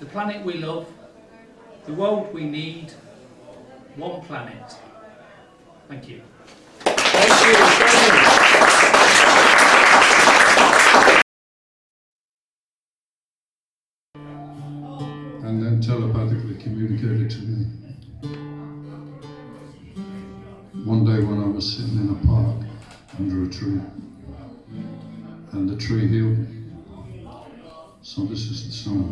the 0.00 0.06
planet 0.06 0.44
we 0.44 0.54
love, 0.54 0.86
the 1.86 1.92
world 1.92 2.34
we 2.34 2.42
need, 2.42 2.92
one 3.94 4.20
planet. 4.22 4.74
Thank 5.88 6.08
you. 6.08 6.20
Thank 6.80 7.46
you. 7.46 8.38
and 15.44 15.62
then 15.64 15.80
telepathically 15.80 16.56
communicated 16.56 17.30
to 17.30 17.38
me. 17.38 17.64
One 20.84 21.04
day 21.04 21.24
when 21.24 21.40
I 21.40 21.46
was 21.46 21.76
sitting 21.76 21.96
in 21.96 22.10
a 22.10 22.26
park 22.26 22.56
under 23.20 23.44
a 23.44 23.48
tree, 23.48 23.80
and 25.52 25.68
the 25.68 25.76
tree 25.76 26.08
healed 26.08 26.38
me. 26.38 26.57
So 28.08 28.22
this 28.22 28.50
is 28.50 28.66
the 28.66 28.72
song. 28.72 29.04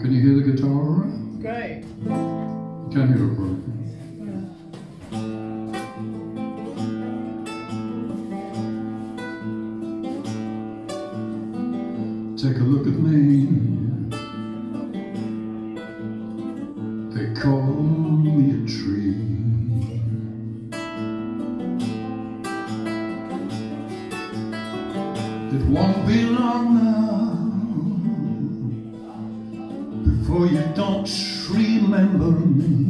Can 0.00 0.12
you 0.12 0.20
hear 0.20 0.34
the 0.34 0.50
guitar 0.50 0.72
all 0.72 1.06
right? 1.06 1.40
Great. 1.40 1.84
You 2.02 2.90
can't 2.92 3.14
hear 3.14 3.24
it, 3.30 3.36
bro. 3.36 3.61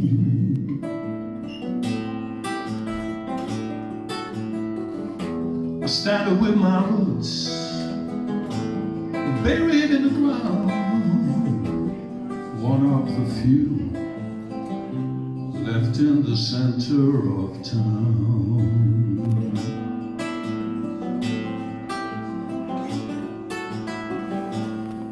I 0.03 0.05
stand 5.87 6.41
with 6.41 6.57
my 6.57 6.85
roots 6.87 7.47
buried 9.43 9.91
in 9.91 10.03
the 10.03 10.09
ground. 10.09 10.71
One 12.61 12.85
of 12.93 13.07
the 13.07 13.25
few 13.41 13.69
left 15.63 15.97
in 15.99 16.23
the 16.23 16.35
center 16.35 17.19
of 17.39 17.63
town. 17.63 18.83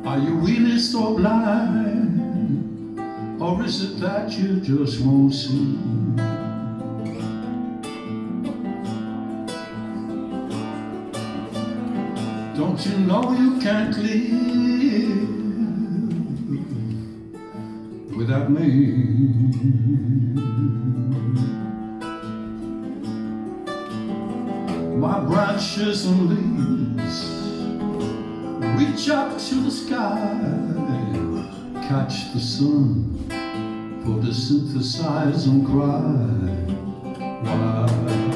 Are 0.06 0.20
you 0.20 0.34
really 0.36 0.78
so 0.80 1.16
blind? 1.16 1.81
Or 3.52 3.64
is 3.66 3.84
it 3.84 4.00
that 4.00 4.32
you 4.32 4.62
just 4.62 5.02
won't 5.02 5.34
see? 5.34 5.76
Don't 12.56 12.86
you 12.86 12.98
know 13.00 13.34
you 13.34 13.60
can't 13.60 13.98
live 13.98 15.28
without 18.16 18.50
me? 18.50 18.68
My 24.96 25.20
branches 25.26 26.06
and 26.06 26.30
leaves 26.30 27.20
reach 28.80 29.10
up 29.10 29.38
to 29.38 29.56
the 29.56 29.72
sky, 29.72 30.40
catch 31.90 32.32
the 32.34 32.40
sun, 32.40 33.41
photosynthesize 34.04 35.48
and 35.48 35.66
cry. 35.66 36.02
Why? 37.44 38.31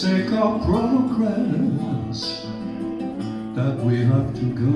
Sake 0.00 0.30
of 0.30 0.62
progress 0.62 2.46
that 3.56 3.76
we 3.82 4.04
have 4.04 4.32
to 4.32 4.46
go? 4.54 4.72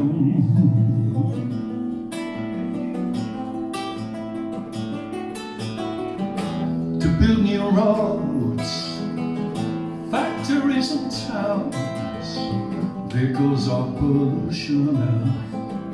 To 6.99 7.09
build 7.21 7.45
new 7.45 7.71
roads, 7.71 8.69
factories 10.11 10.91
and 10.91 11.13
towns, 11.29 12.29
vehicles 13.13 13.69
of 13.69 13.97
pollution 13.99 14.99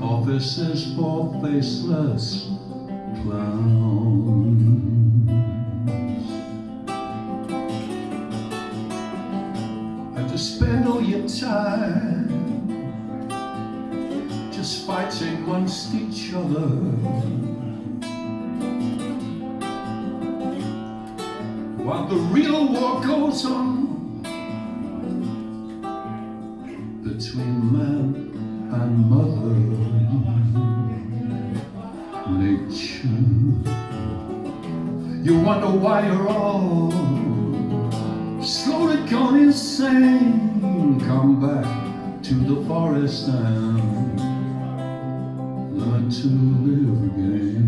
offices 0.01 0.95
for 0.97 1.39
faceless 1.43 2.49
clowns. 3.21 3.78
Time 11.29 12.49
just 14.51 14.87
fighting 14.87 15.37
amongst 15.45 15.95
each 15.95 16.33
other. 16.33 16.69
While 21.85 22.07
the 22.09 22.17
real 22.17 22.73
war 22.73 23.01
goes 23.03 23.45
on 23.45 24.23
between 27.05 27.73
man 27.73 28.15
and 28.73 29.11
mother 29.11 29.89
nature. 32.39 33.09
You 35.23 35.41
wonder 35.41 35.69
why 35.69 36.07
you're 36.07 36.29
all 36.29 36.91
slowly 38.43 38.97
gone 39.11 39.39
insane. 39.39 40.38
Come 41.29 41.41
back 41.43 42.23
to 42.23 42.35
the 42.35 42.65
forest 42.67 43.29
and 43.29 44.19
learn 45.79 46.09
to 46.09 46.29
live 46.65 47.03
again. 47.05 47.59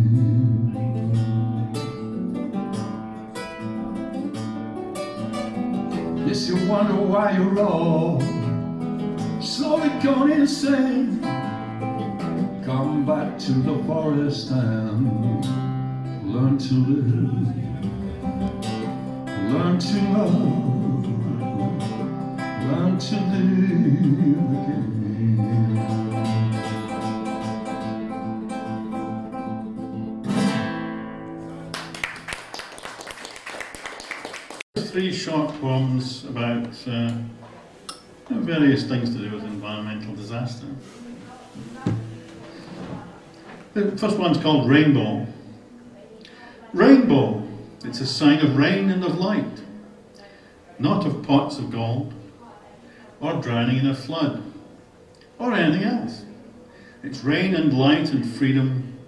Yes, 6.26 6.48
you 6.48 6.56
wonder 6.70 6.94
why 6.94 7.32
you're 7.32 7.60
all 7.60 8.22
slowly 9.42 9.90
gone 10.02 10.30
insane. 10.32 11.20
Come 12.64 13.04
back 13.04 13.38
to 13.40 13.52
the 13.52 13.76
forest 13.84 14.52
and 14.52 15.44
learn 16.24 16.56
to 16.56 16.74
live. 16.74 17.44
Learn 19.52 19.78
to 19.78 20.00
love. 20.16 20.59
To 23.00 23.16
live 23.16 23.22
again. 24.52 24.92
Three 34.76 35.12
short 35.14 35.58
poems 35.62 36.24
about 36.26 36.68
uh, 36.86 37.12
various 38.28 38.84
things 38.86 39.14
to 39.14 39.18
do 39.18 39.34
with 39.34 39.44
environmental 39.44 40.14
disaster. 40.14 40.66
The 43.72 43.96
first 43.96 44.18
one's 44.18 44.36
called 44.36 44.68
Rainbow. 44.68 45.26
Rainbow, 46.74 47.48
it's 47.82 48.00
a 48.02 48.06
sign 48.06 48.40
of 48.40 48.58
rain 48.58 48.90
and 48.90 49.02
of 49.02 49.18
light, 49.18 49.62
not 50.78 51.06
of 51.06 51.22
pots 51.22 51.56
of 51.56 51.70
gold, 51.70 52.12
or 53.20 53.34
drowning 53.34 53.76
in 53.76 53.86
a 53.86 53.94
flood, 53.94 54.42
or 55.38 55.52
anything 55.52 55.84
else. 55.84 56.24
It's 57.02 57.22
rain 57.24 57.54
and 57.54 57.72
light 57.78 58.10
and 58.10 58.26
freedom. 58.26 58.98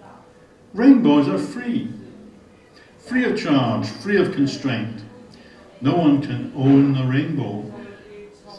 Rainbows 0.74 1.28
are 1.28 1.38
free, 1.38 1.92
free 2.98 3.24
of 3.24 3.38
charge, 3.38 3.86
free 3.86 4.16
of 4.16 4.32
constraint. 4.32 5.02
No 5.80 5.96
one 5.96 6.22
can 6.22 6.52
own 6.56 6.94
the 6.94 7.04
rainbow, 7.04 7.70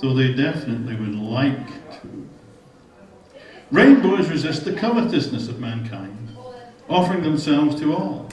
though 0.02 0.14
they 0.14 0.34
definitely 0.34 0.96
would 0.96 1.16
like 1.16 1.68
to. 2.02 2.30
Rainbows 3.72 4.30
resist 4.30 4.66
the 4.66 4.74
covetousness 4.74 5.48
of 5.48 5.60
mankind, 5.60 6.36
offering 6.90 7.24
themselves 7.24 7.80
to 7.80 7.96
all, 7.96 8.30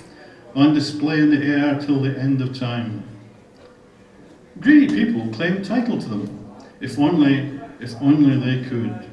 on 0.54 0.74
display 0.74 1.20
in 1.20 1.30
the 1.30 1.46
air 1.46 1.78
till 1.78 2.02
the 2.02 2.18
end 2.18 2.42
of 2.42 2.58
time. 2.58 3.04
Greedy 4.58 4.88
people 4.88 5.32
claim 5.32 5.62
title 5.62 5.98
to 5.98 6.08
them, 6.08 6.39
if 6.80 6.98
only, 6.98 7.60
if 7.78 7.94
only 8.00 8.38
they 8.38 8.68
could. 8.68 9.06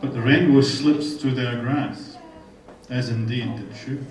But 0.00 0.14
the 0.14 0.20
rainbow 0.20 0.62
slips 0.62 1.14
through 1.14 1.32
their 1.32 1.60
grass, 1.60 2.16
as 2.88 3.10
indeed 3.10 3.48
it 3.48 3.76
should. 3.76 4.06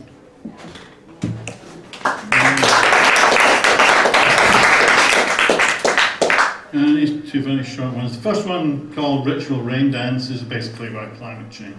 And 6.72 6.96
these 6.96 7.32
two 7.32 7.42
very 7.42 7.64
short 7.64 7.96
ones. 7.96 8.16
The 8.16 8.22
first 8.22 8.48
one, 8.48 8.94
called 8.94 9.26
Ritual 9.26 9.62
Rain 9.62 9.90
Dance, 9.90 10.30
is 10.30 10.44
basically 10.44 10.90
about 10.90 11.16
climate 11.16 11.50
change. 11.50 11.76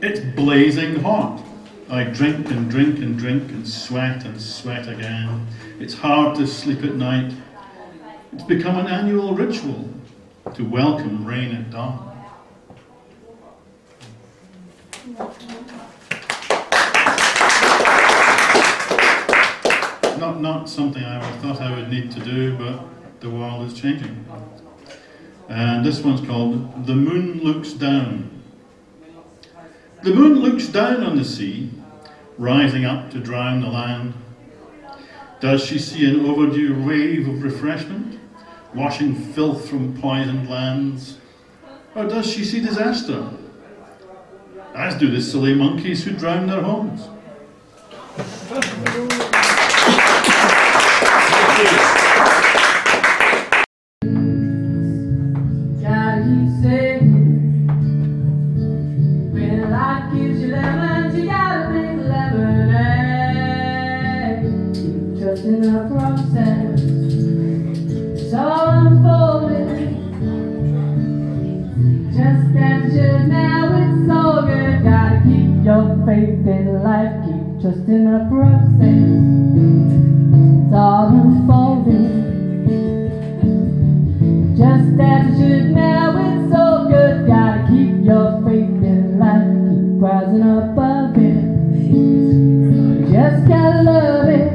It's 0.00 0.20
blazing 0.34 0.96
hot. 0.96 1.42
I 1.90 2.04
drink 2.04 2.50
and 2.50 2.70
drink 2.70 2.98
and 3.00 3.18
drink 3.18 3.50
and 3.50 3.68
sweat 3.68 4.24
and 4.24 4.40
sweat 4.40 4.88
again. 4.88 5.46
It's 5.78 5.92
hard 5.92 6.36
to 6.38 6.46
sleep 6.46 6.82
at 6.82 6.94
night. 6.94 7.34
It's 8.34 8.42
become 8.42 8.76
an 8.78 8.88
annual 8.88 9.32
ritual 9.32 9.88
to 10.54 10.64
welcome 10.64 11.24
rain 11.24 11.54
at 11.54 11.70
dawn. 11.70 12.10
Not, 20.18 20.40
not 20.40 20.68
something 20.68 21.04
I 21.04 21.20
thought 21.38 21.60
I 21.60 21.76
would 21.76 21.88
need 21.90 22.10
to 22.10 22.20
do, 22.20 22.56
but 22.56 22.84
the 23.20 23.30
world 23.30 23.70
is 23.70 23.80
changing. 23.80 24.26
And 25.48 25.86
this 25.86 26.00
one's 26.00 26.26
called 26.26 26.86
The 26.86 26.96
Moon 26.96 27.38
Looks 27.38 27.72
Down. 27.72 28.42
The 30.02 30.12
moon 30.12 30.40
looks 30.40 30.66
down 30.66 31.04
on 31.04 31.16
the 31.16 31.24
sea, 31.24 31.70
rising 32.36 32.84
up 32.84 33.12
to 33.12 33.20
drown 33.20 33.60
the 33.60 33.68
land. 33.68 34.12
Does 35.40 35.64
she 35.64 35.78
see 35.78 36.04
an 36.10 36.26
overdue 36.26 36.82
wave 36.84 37.28
of 37.28 37.42
refreshment, 37.42 38.13
washing 38.74 39.14
filth 39.14 39.68
from 39.68 40.00
poisoned 40.00 40.48
lands? 40.48 41.18
Or 41.94 42.02
oh, 42.02 42.08
does 42.08 42.26
she 42.30 42.44
see 42.44 42.60
disaster, 42.60 43.30
as 44.74 44.96
do 44.96 45.10
the 45.10 45.20
silly 45.20 45.54
monkeys 45.54 46.04
who 46.04 46.12
drown 46.12 46.48
their 46.48 46.62
homes? 46.62 47.08
Your 75.74 76.06
faith 76.06 76.46
in 76.46 76.82
life 76.82 77.12
Keep 77.24 77.62
trusting 77.62 78.04
the 78.04 78.18
process 78.30 79.10
It's 80.66 80.74
all 80.74 81.08
unfolding 81.08 82.34
just 84.56 85.00
as 85.00 85.26
it 85.26 85.36
should 85.36 85.72
now, 85.72 86.16
it's 86.16 86.52
so 86.52 86.86
good. 86.88 87.26
Gotta 87.26 87.66
keep 87.68 88.04
your 88.04 88.40
faith 88.44 88.82
in 88.86 89.18
life, 89.18 89.50
keep 89.68 90.00
rising 90.00 90.42
above 90.42 91.18
it. 91.18 91.42
Just 93.12 93.48
gotta 93.48 93.82
love 93.82 94.28
it. 94.28 94.52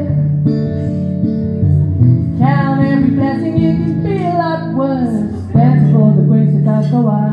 Count 2.40 2.82
every 2.82 3.12
blessing 3.12 3.58
you 3.58 3.74
can 3.74 4.04
feel 4.04 4.40
upwards. 4.40 5.54
Dance 5.54 5.92
for 5.92 6.14
the 6.16 6.24
grace 6.24 6.56
of 6.56 6.64
God 6.64 6.90
go 6.90 7.08
on. 7.08 7.29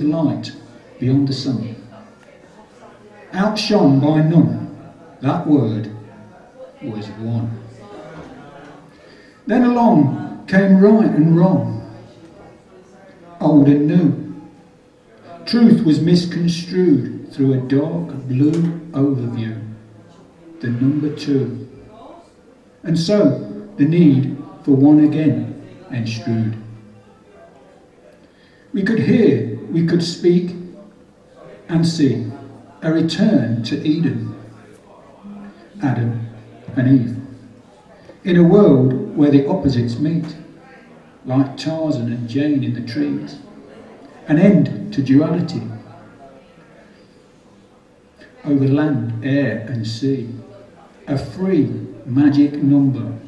Of 0.00 0.06
light 0.06 0.52
beyond 0.98 1.28
the 1.28 1.32
sun. 1.32 1.76
Outshone 3.32 4.00
by 4.00 4.22
none, 4.22 4.78
that 5.20 5.46
word 5.46 5.90
was 6.82 7.06
one. 7.08 7.60
Then 9.46 9.64
along 9.64 10.46
came 10.46 10.80
right 10.80 11.06
and 11.06 11.36
wrong, 11.36 11.94
old 13.40 13.68
and 13.68 13.86
new. 13.86 14.20
Truth 15.46 15.84
was 15.84 16.00
misconstrued 16.00 17.32
through 17.32 17.54
a 17.54 17.60
dark 17.60 18.14
blue 18.28 18.52
overview, 18.92 19.74
the 20.60 20.68
number 20.68 21.14
two. 21.14 21.68
And 22.82 22.98
so 22.98 23.70
the 23.76 23.84
need 23.84 24.36
for 24.64 24.72
one 24.72 25.04
again 25.04 25.60
enstrewed. 25.90 26.56
We 28.72 28.82
could 28.82 29.00
hear, 29.00 29.58
we 29.70 29.86
could 29.86 30.02
speak 30.02 30.54
and 31.68 31.86
see 31.86 32.30
a 32.82 32.92
return 32.92 33.62
to 33.64 33.76
Eden, 33.86 34.34
Adam 35.82 36.28
and 36.76 37.00
Eve, 37.00 37.16
in 38.24 38.36
a 38.36 38.44
world 38.44 39.16
where 39.16 39.30
the 39.30 39.46
opposites 39.46 39.98
meet, 39.98 40.36
like 41.24 41.56
Tarzan 41.56 42.12
and 42.12 42.28
Jane 42.28 42.62
in 42.62 42.74
the 42.74 42.80
trees, 42.80 43.38
an 44.28 44.38
end 44.38 44.92
to 44.94 45.02
duality 45.02 45.62
over 48.44 48.66
land, 48.66 49.24
air, 49.24 49.66
and 49.68 49.86
sea, 49.86 50.28
a 51.06 51.18
free 51.18 51.64
magic 52.06 52.54
number 52.54 53.18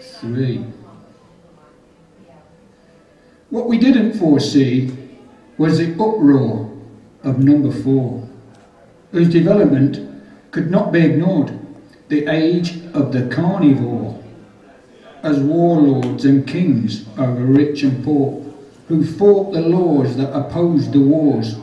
three. 0.00 0.64
What 3.50 3.68
we 3.68 3.78
didn't 3.78 4.14
foresee 4.14 4.90
was 5.56 5.78
the 5.78 5.92
uproar 5.92 6.70
of 7.22 7.38
number 7.38 7.70
four, 7.70 8.28
whose 9.12 9.28
development 9.28 10.00
could 10.50 10.70
not 10.70 10.92
be 10.92 11.00
ignored. 11.00 11.56
The 12.08 12.26
age 12.26 12.84
of 12.92 13.12
the 13.12 13.28
carnivore, 13.34 14.22
as 15.22 15.38
warlords 15.38 16.24
and 16.24 16.46
kings 16.46 17.06
over 17.18 17.44
rich 17.44 17.82
and 17.82 18.04
poor, 18.04 18.42
who 18.88 19.04
fought 19.04 19.52
the 19.52 19.60
laws 19.60 20.16
that 20.16 20.36
opposed 20.36 20.92
the 20.92 21.00
wars, 21.00 21.54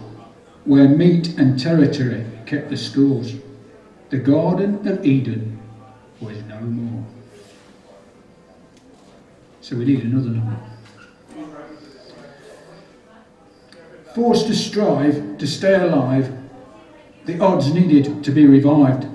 where 0.65 0.87
meat 0.87 1.37
and 1.37 1.59
territory 1.59 2.25
kept 2.45 2.69
the 2.69 2.77
scores. 2.77 3.35
The 4.09 4.17
Garden 4.17 4.87
of 4.87 5.05
Eden 5.05 5.59
was 6.19 6.37
no 6.43 6.59
more. 6.61 7.05
So 9.61 9.77
we 9.77 9.85
need 9.85 10.03
another 10.03 10.29
number. 10.29 10.72
Forced 14.15 14.47
to 14.47 14.55
strive 14.55 15.37
to 15.39 15.47
stay 15.47 15.73
alive, 15.73 16.31
the 17.25 17.39
odds 17.39 17.73
needed 17.73 18.23
to 18.23 18.31
be 18.31 18.45
revived. 18.45 19.07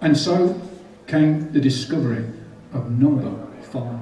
And 0.00 0.16
so 0.16 0.60
came 1.06 1.52
the 1.52 1.60
discovery 1.60 2.24
of 2.72 2.90
number 2.90 3.46
five. 3.70 4.00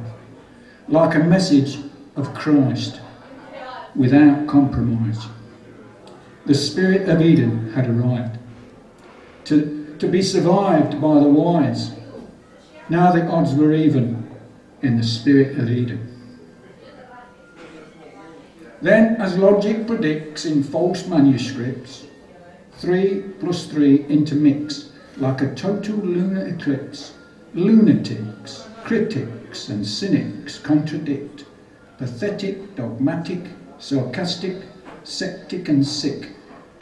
Like 0.88 1.14
a 1.14 1.20
message 1.20 1.78
of 2.16 2.34
Christ 2.34 3.00
without 3.94 4.48
compromise. 4.48 5.26
The 6.46 6.54
spirit 6.54 7.08
of 7.08 7.22
Eden 7.22 7.72
had 7.72 7.88
arrived 7.88 8.38
to, 9.44 9.96
to 9.98 10.08
be 10.08 10.20
survived 10.22 11.00
by 11.00 11.14
the 11.14 11.28
wise. 11.28 11.92
Now 12.88 13.12
the 13.12 13.24
odds 13.26 13.54
were 13.54 13.72
even 13.72 14.28
in 14.82 14.96
the 14.96 15.04
spirit 15.04 15.58
of 15.58 15.70
Eden. 15.70 16.13
Then, 18.84 19.16
as 19.16 19.38
logic 19.38 19.86
predicts 19.86 20.44
in 20.44 20.62
false 20.62 21.06
manuscripts, 21.06 22.04
three 22.72 23.22
plus 23.40 23.64
three 23.64 24.04
intermix 24.10 24.90
like 25.16 25.40
a 25.40 25.54
total 25.54 25.96
lunar 25.96 26.46
eclipse. 26.48 27.14
Lunatics, 27.54 28.68
critics, 28.84 29.70
and 29.70 29.86
cynics 29.86 30.58
contradict. 30.58 31.46
Pathetic, 31.96 32.76
dogmatic, 32.76 33.40
sarcastic, 33.78 34.56
septic, 35.02 35.70
and 35.70 35.86
sick 35.86 36.32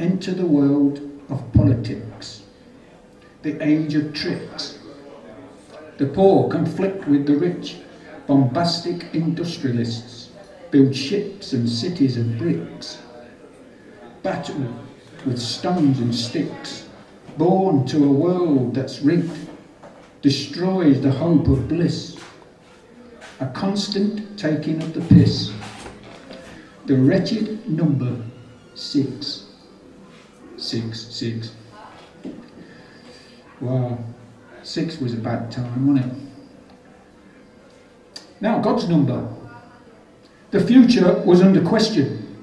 enter 0.00 0.34
the 0.34 0.44
world 0.58 1.08
of 1.30 1.52
politics. 1.52 2.42
The 3.42 3.62
age 3.64 3.94
of 3.94 4.12
tricks. 4.12 4.80
The 5.98 6.06
poor 6.06 6.50
conflict 6.50 7.06
with 7.06 7.26
the 7.26 7.36
rich. 7.36 7.76
Bombastic 8.26 9.14
industrialists 9.14 10.21
build 10.72 10.96
ships 10.96 11.52
and 11.52 11.68
cities 11.68 12.16
of 12.16 12.38
bricks. 12.38 12.98
Battle 14.22 14.74
with 15.26 15.38
stones 15.38 16.00
and 16.00 16.12
sticks. 16.12 16.88
Born 17.36 17.86
to 17.86 18.04
a 18.04 18.12
world 18.12 18.74
that's 18.74 19.00
rigged 19.00 19.48
destroys 20.22 21.00
the 21.00 21.10
hope 21.10 21.46
of 21.46 21.68
bliss. 21.68 22.18
A 23.40 23.46
constant 23.48 24.38
taking 24.38 24.82
of 24.82 24.94
the 24.94 25.02
piss. 25.02 25.52
The 26.86 26.96
wretched 26.96 27.68
number 27.68 28.16
six. 28.74 29.46
Six, 30.56 31.00
six. 31.00 31.52
Wow, 33.60 33.98
six 34.62 34.98
was 35.00 35.12
a 35.12 35.18
bad 35.18 35.52
time, 35.52 35.86
wasn't 35.86 36.12
it? 36.12 36.18
Now, 38.40 38.60
God's 38.60 38.88
number. 38.88 39.28
The 40.52 40.60
future 40.60 41.14
was 41.24 41.40
under 41.40 41.62
question. 41.64 42.36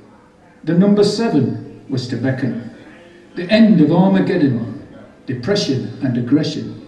The 0.63 0.73
number 0.73 1.03
seven 1.03 1.85
was 1.89 2.07
to 2.07 2.17
beckon. 2.17 2.75
The 3.35 3.49
end 3.51 3.79
of 3.81 3.91
Armageddon, 3.91 4.87
depression 5.27 5.95
and 6.01 6.17
aggression. 6.17 6.87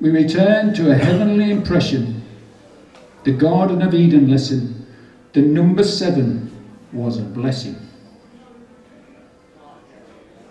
We 0.00 0.10
return 0.10 0.74
to 0.74 0.90
a 0.90 0.96
heavenly 0.96 1.52
impression. 1.52 2.22
The 3.22 3.30
Garden 3.30 3.80
of 3.80 3.94
Eden 3.94 4.28
lesson. 4.28 4.86
The 5.34 5.42
number 5.42 5.84
seven 5.84 6.50
was 6.92 7.18
a 7.18 7.22
blessing. 7.22 7.76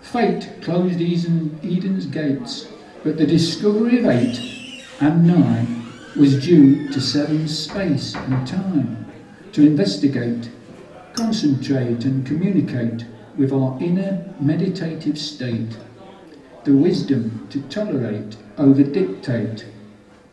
Fate 0.00 0.48
closed 0.62 0.98
Eden's 0.98 2.06
gates, 2.06 2.68
but 3.04 3.18
the 3.18 3.26
discovery 3.26 3.98
of 3.98 4.06
eight 4.06 4.82
and 5.00 5.26
nine 5.26 5.92
was 6.16 6.42
due 6.42 6.88
to 6.88 7.00
seven's 7.02 7.56
space 7.58 8.14
and 8.14 8.48
time 8.48 9.07
to 9.52 9.66
investigate, 9.66 10.50
concentrate, 11.14 12.04
and 12.04 12.26
communicate 12.26 13.04
with 13.36 13.52
our 13.52 13.78
inner 13.80 14.34
meditative 14.40 15.18
state, 15.18 15.76
the 16.64 16.74
wisdom 16.74 17.46
to 17.50 17.60
tolerate 17.68 18.36
over 18.58 18.82
dictate, 18.82 19.66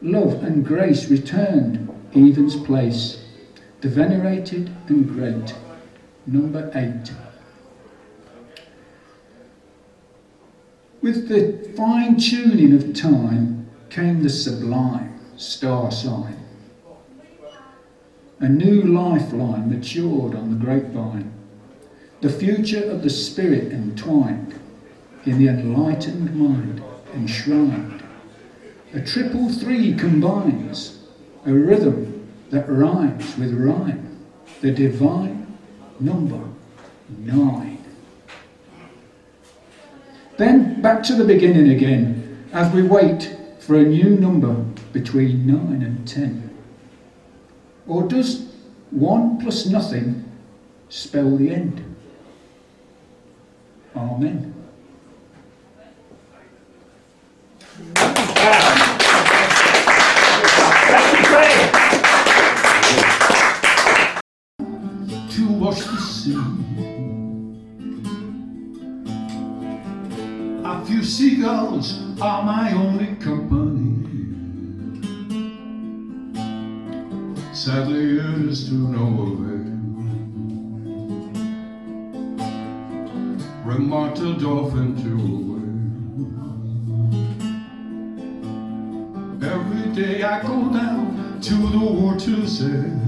love 0.01 0.43
and 0.43 0.65
grace 0.65 1.09
returned 1.09 1.89
even's 2.13 2.55
place, 2.55 3.23
the 3.81 3.89
venerated 3.89 4.71
and 4.87 5.07
great. 5.07 5.55
Number 6.25 6.71
eight. 6.73 7.11
With 11.01 11.27
the 11.27 11.71
fine 11.75 12.17
tuning 12.17 12.73
of 12.73 12.95
time 12.95 13.69
came 13.89 14.23
the 14.23 14.29
sublime 14.29 15.19
star 15.37 15.91
sign. 15.91 16.44
A 18.39 18.49
new 18.49 18.81
lifeline 18.81 19.69
matured 19.69 20.35
on 20.35 20.49
the 20.49 20.65
grapevine, 20.65 21.31
the 22.21 22.29
future 22.29 22.89
of 22.89 23.01
the 23.01 23.09
spirit 23.09 23.71
entwined 23.71 24.59
in 25.25 25.39
the 25.39 25.47
enlightened 25.47 26.35
mind 26.35 26.83
enshrined. 27.13 28.03
A 28.93 29.01
triple 29.01 29.49
three 29.49 29.95
combines, 29.95 30.99
a 31.45 31.53
rhythm 31.53 32.29
that 32.49 32.69
rhymes 32.69 33.37
with 33.37 33.53
rhyme, 33.53 34.25
the 34.61 34.71
divine 34.71 35.57
number 35.99 36.41
nine. 37.09 37.83
Then 40.37 40.81
back 40.81 41.03
to 41.03 41.15
the 41.15 41.23
beginning 41.23 41.69
again 41.69 42.45
as 42.51 42.73
we 42.73 42.83
wait 42.83 43.35
for 43.59 43.75
a 43.77 43.83
new 43.83 44.09
number 44.11 44.53
between 44.91 45.47
9 45.47 45.81
and 45.81 46.07
10. 46.07 46.44
Or 47.87 48.07
does 48.07 48.47
1 48.91 49.39
plus 49.41 49.67
nothing 49.67 50.23
spell 50.89 51.37
the 51.37 51.51
end? 51.51 51.83
Amen. 53.95 54.53
to 65.35 65.47
wash 65.59 65.83
the 65.83 65.97
sea. 65.97 66.35
A 70.63 70.85
few 70.85 71.03
seagulls 71.03 71.99
are 72.21 72.43
my 72.43 72.71
only 72.73 73.15
company. 73.15 73.64
Sadly, 77.55 78.19
it 78.19 78.49
is 78.49 78.67
to 78.67 78.73
no 78.73 79.05
avail. 79.31 79.65
Remarked 83.63 84.19
a 84.19 84.33
dolphin 84.33 84.93
to 85.01 85.11
a 85.15 85.37
whale. 85.47 85.81
Every 89.53 89.87
day 89.95 90.21
I 90.23 90.41
go 90.41 90.69
down 90.69 91.39
to 91.43 91.55
the 91.55 91.79
water's 91.79 92.61
edge 92.61 93.05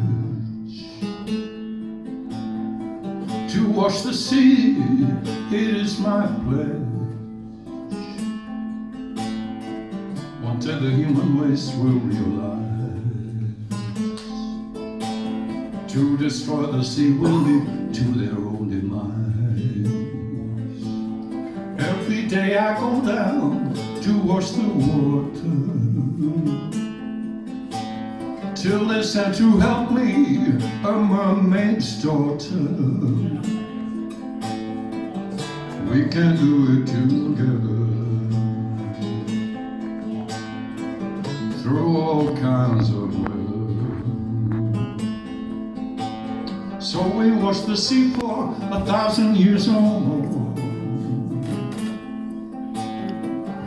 to 3.52 3.70
wash 3.70 4.02
the 4.04 4.14
sea. 4.14 4.78
It 5.52 5.76
is 5.76 6.00
my 6.00 6.26
pledge. 6.46 6.88
Day 10.62 10.80
the 10.80 10.90
human 10.90 11.40
race 11.40 11.72
will 11.76 12.00
realize 12.00 12.67
to 15.98 16.16
destroy 16.16 16.64
the 16.68 16.84
sea 16.84 17.12
will 17.14 17.40
lead 17.48 17.92
to 17.92 18.04
their 18.20 18.38
own 18.38 18.70
demise. 18.70 19.88
Every 21.90 22.28
day 22.28 22.56
I 22.56 22.80
go 22.80 23.02
down 23.04 23.74
to 24.04 24.12
wash 24.20 24.52
the 24.52 24.68
water 24.86 25.42
till 28.54 28.86
they 28.86 29.02
said 29.02 29.34
to 29.38 29.58
help 29.58 29.90
me, 29.92 30.38
a 30.86 30.92
mermaid's 30.92 32.04
daughter. 32.04 32.68
We 35.92 36.00
can 36.14 36.36
do 36.46 36.54
it 36.76 36.86
together 36.86 37.86
through 41.64 41.98
all 41.98 42.38
kinds 42.38 42.92
of 42.92 43.07
So 46.98 47.06
we 47.10 47.30
watched 47.30 47.68
the 47.68 47.78
sea 47.78 48.10
for 48.14 48.56
a 48.72 48.84
thousand 48.84 49.38
years 49.38 49.68
or 49.68 49.80
more. 49.80 50.56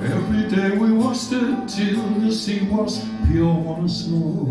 Every 0.02 0.48
day 0.50 0.76
we 0.76 0.90
watched 0.90 1.30
it 1.30 1.68
till 1.68 2.02
the 2.18 2.32
sea 2.32 2.66
was 2.68 3.06
pure 3.28 3.54
once 3.54 4.08
more. 4.08 4.46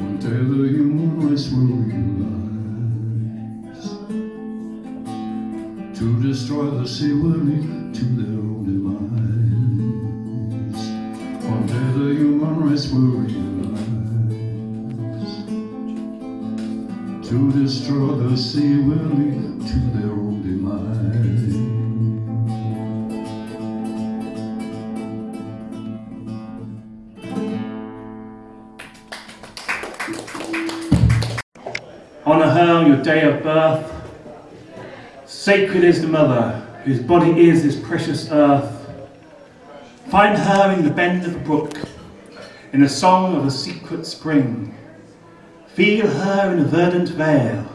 One 0.00 0.16
day 0.18 0.28
the 0.30 0.68
human 0.72 1.20
race 1.28 1.50
will 1.52 1.76
realize 1.92 2.32
to 5.98 6.04
destroy 6.22 6.70
the 6.70 6.88
sea 6.88 7.12
will 7.12 7.42
lead 7.48 7.94
to 7.96 8.04
their 8.16 8.40
own 8.40 8.64
demise. 8.64 9.44
One 11.44 11.66
day 11.66 11.86
the 11.98 12.14
human 12.14 12.54
race 12.70 12.90
will 12.90 13.10
realize 13.20 13.51
destroy 17.52 18.14
the 18.16 18.36
sea 18.36 18.78
will 18.78 18.96
lead 18.96 19.60
to 19.60 19.78
their 19.94 20.10
own 20.10 20.42
demise. 20.42 21.52
Honour 32.26 32.48
her 32.48 32.86
your 32.86 33.02
day 33.02 33.30
of 33.30 33.42
birth. 33.42 33.92
Sacred 35.26 35.84
is 35.84 36.00
the 36.00 36.08
mother, 36.08 36.52
whose 36.84 37.00
body 37.00 37.48
is 37.48 37.62
this 37.62 37.78
precious 37.78 38.30
earth. 38.30 38.88
Find 40.08 40.38
her 40.38 40.72
in 40.72 40.84
the 40.84 40.90
bend 40.90 41.26
of 41.26 41.36
a 41.36 41.38
brook, 41.40 41.76
in 42.72 42.80
the 42.80 42.88
song 42.88 43.36
of 43.36 43.44
a 43.44 43.50
secret 43.50 44.06
spring. 44.06 44.74
Feel 45.74 46.06
her 46.06 46.52
in 46.52 46.58
a 46.58 46.64
verdant 46.64 47.08
vale, 47.10 47.66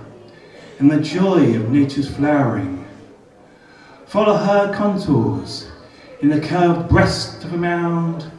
in 0.80 0.88
the 0.88 1.02
joy 1.02 1.56
of 1.56 1.72
nature's 1.72 2.08
flowering. 2.08 2.86
Follow 4.06 4.36
her 4.36 4.72
contours, 4.72 5.68
in 6.22 6.30
the 6.30 6.40
curved 6.40 6.88
breast 6.90 7.44
of 7.44 7.54
a 7.54 7.58
mound, 7.58 8.32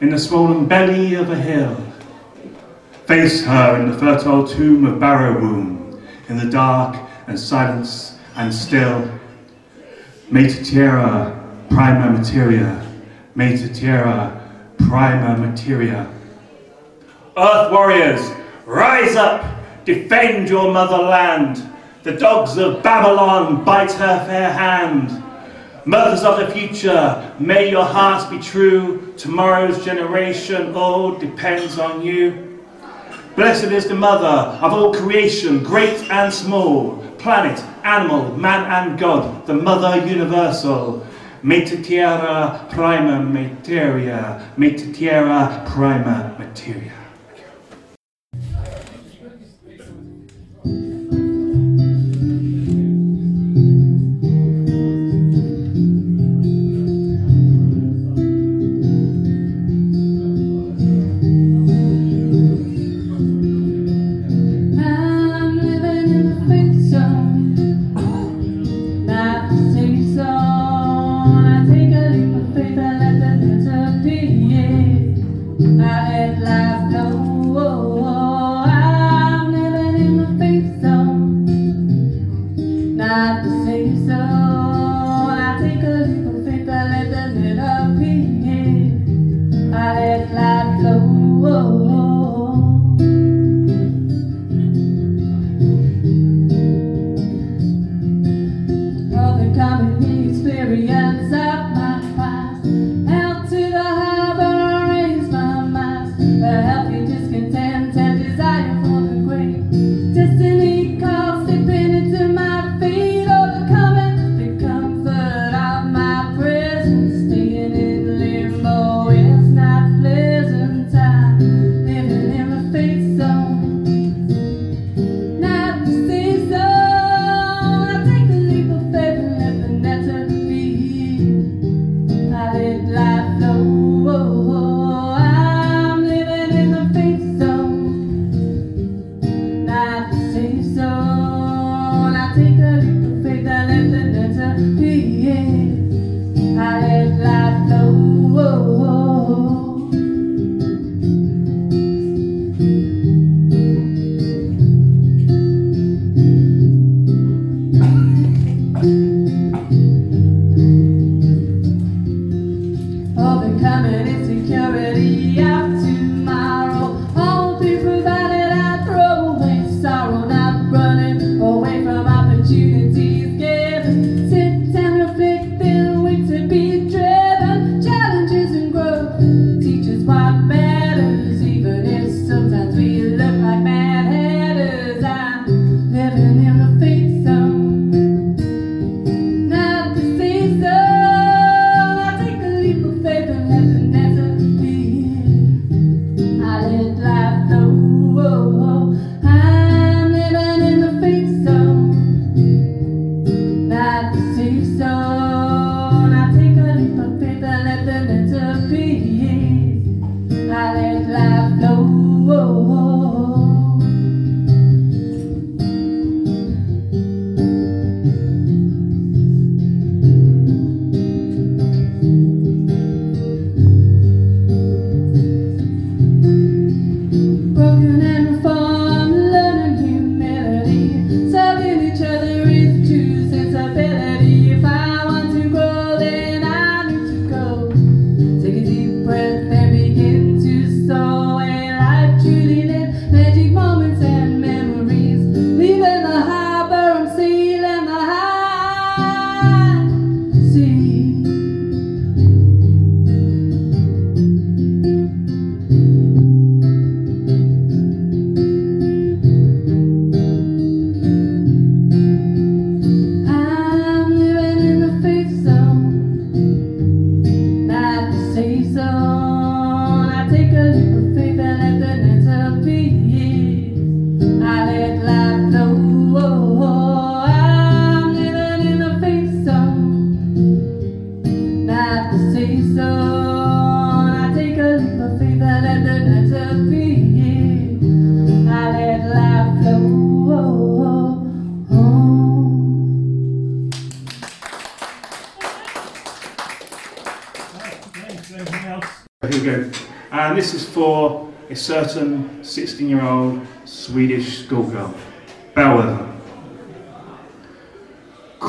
in 0.00 0.08
the 0.08 0.18
swollen 0.18 0.64
belly 0.64 1.12
of 1.12 1.30
a 1.30 1.36
hill. 1.36 1.76
Face 3.06 3.44
her 3.44 3.78
in 3.78 3.90
the 3.90 3.98
fertile 3.98 4.46
tomb 4.46 4.86
of 4.86 4.98
Barrow 4.98 5.38
Womb, 5.38 6.02
in 6.30 6.38
the 6.38 6.48
dark 6.48 6.96
and 7.26 7.38
silence 7.38 8.16
and 8.36 8.52
still. 8.52 9.10
Mater 10.30 10.64
Tierra, 10.64 11.38
prima 11.68 12.10
materia, 12.10 12.82
Mater 13.34 13.68
Tierra, 13.68 14.40
prima 14.78 15.36
materia. 15.36 16.10
Earth 17.36 17.70
warriors, 17.70 18.32
Rise 18.66 19.16
up, 19.16 19.44
defend 19.84 20.48
your 20.48 20.72
motherland. 20.72 21.68
The 22.04 22.12
dogs 22.12 22.56
of 22.58 22.82
Babylon 22.82 23.64
bite 23.64 23.92
her 23.92 24.24
fair 24.26 24.52
hand. 24.52 25.22
Mothers 25.84 26.22
of 26.22 26.38
the 26.38 26.52
future, 26.52 27.34
may 27.40 27.68
your 27.70 27.84
hearts 27.84 28.24
be 28.26 28.38
true. 28.38 29.12
Tomorrow's 29.16 29.84
generation, 29.84 30.74
all 30.74 31.18
depends 31.18 31.78
on 31.80 32.02
you. 32.02 32.60
Blessed 33.34 33.72
is 33.72 33.88
the 33.88 33.94
mother 33.94 34.26
of 34.64 34.72
all 34.72 34.94
creation, 34.94 35.64
great 35.64 36.08
and 36.10 36.32
small, 36.32 36.98
planet, 37.18 37.58
animal, 37.82 38.36
man 38.36 38.64
and 38.70 38.98
God, 38.98 39.44
the 39.46 39.54
mother 39.54 40.06
universal. 40.06 41.04
Mater 41.42 41.82
Tierra, 41.82 42.64
prima 42.70 43.20
materia, 43.20 44.48
Mater 44.56 44.92
Tierra, 44.92 45.64
prima 45.66 46.36
materia. 46.38 47.01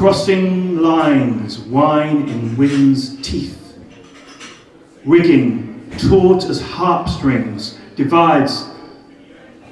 crossing 0.04 0.76
lines, 0.80 1.60
wine 1.60 2.28
in 2.28 2.58
wind's 2.58 3.22
teeth. 3.22 3.78
Rigging, 5.06 5.90
taut 5.98 6.44
as 6.44 6.62
harp 6.62 7.08
strings, 7.08 7.80
divides 7.96 8.70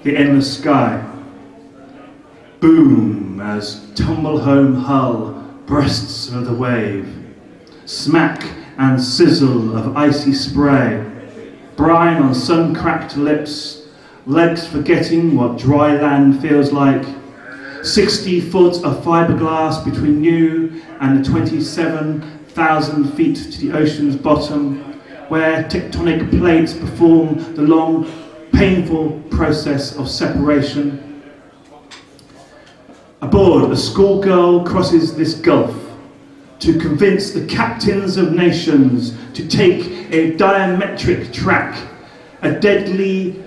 the 0.04 0.16
endless 0.16 0.58
sky. 0.58 1.06
Boom, 2.62 3.42
as 3.42 3.86
tumble 3.94 4.40
home 4.40 4.74
hull 4.74 5.32
breasts 5.66 6.30
of 6.30 6.46
the 6.46 6.54
wave. 6.54 7.14
Smack 7.84 8.42
and 8.78 9.04
sizzle 9.04 9.76
of 9.76 9.98
icy 9.98 10.32
spray. 10.32 11.06
Brine 11.76 12.24
on 12.24 12.34
sun-cracked 12.34 13.18
lips, 13.18 13.86
legs 14.26 14.66
forgetting 14.66 15.36
what 15.36 15.58
dry 15.58 16.00
land 16.00 16.42
feels 16.42 16.72
like 16.72 17.04
60 17.84 18.42
foot 18.42 18.84
of 18.84 19.04
fiberglass 19.04 19.84
between 19.84 20.24
you 20.24 20.82
and 21.00 21.24
the 21.24 21.30
27,000 21.30 23.14
feet 23.14 23.36
to 23.36 23.60
the 23.60 23.72
ocean's 23.76 24.16
bottom, 24.16 24.80
where 25.30 25.64
tectonic 25.64 26.30
plates 26.38 26.74
perform 26.74 27.56
the 27.56 27.62
long, 27.64 28.12
painful 28.54 29.20
process 29.32 29.98
of 29.98 30.10
separation. 30.10 31.24
Aboard, 33.22 33.72
a 33.72 33.78
schoolgirl 33.78 34.64
crosses 34.64 35.16
this 35.16 35.34
gulf 35.36 35.76
to 36.60 36.78
convince 36.78 37.32
the 37.32 37.46
captains 37.48 38.18
of 38.18 38.34
nations 38.34 39.18
to 39.34 39.48
take 39.48 39.86
a 40.12 40.34
diametric 40.38 41.34
track, 41.34 41.88
a 42.44 42.52
deadly 42.52 43.44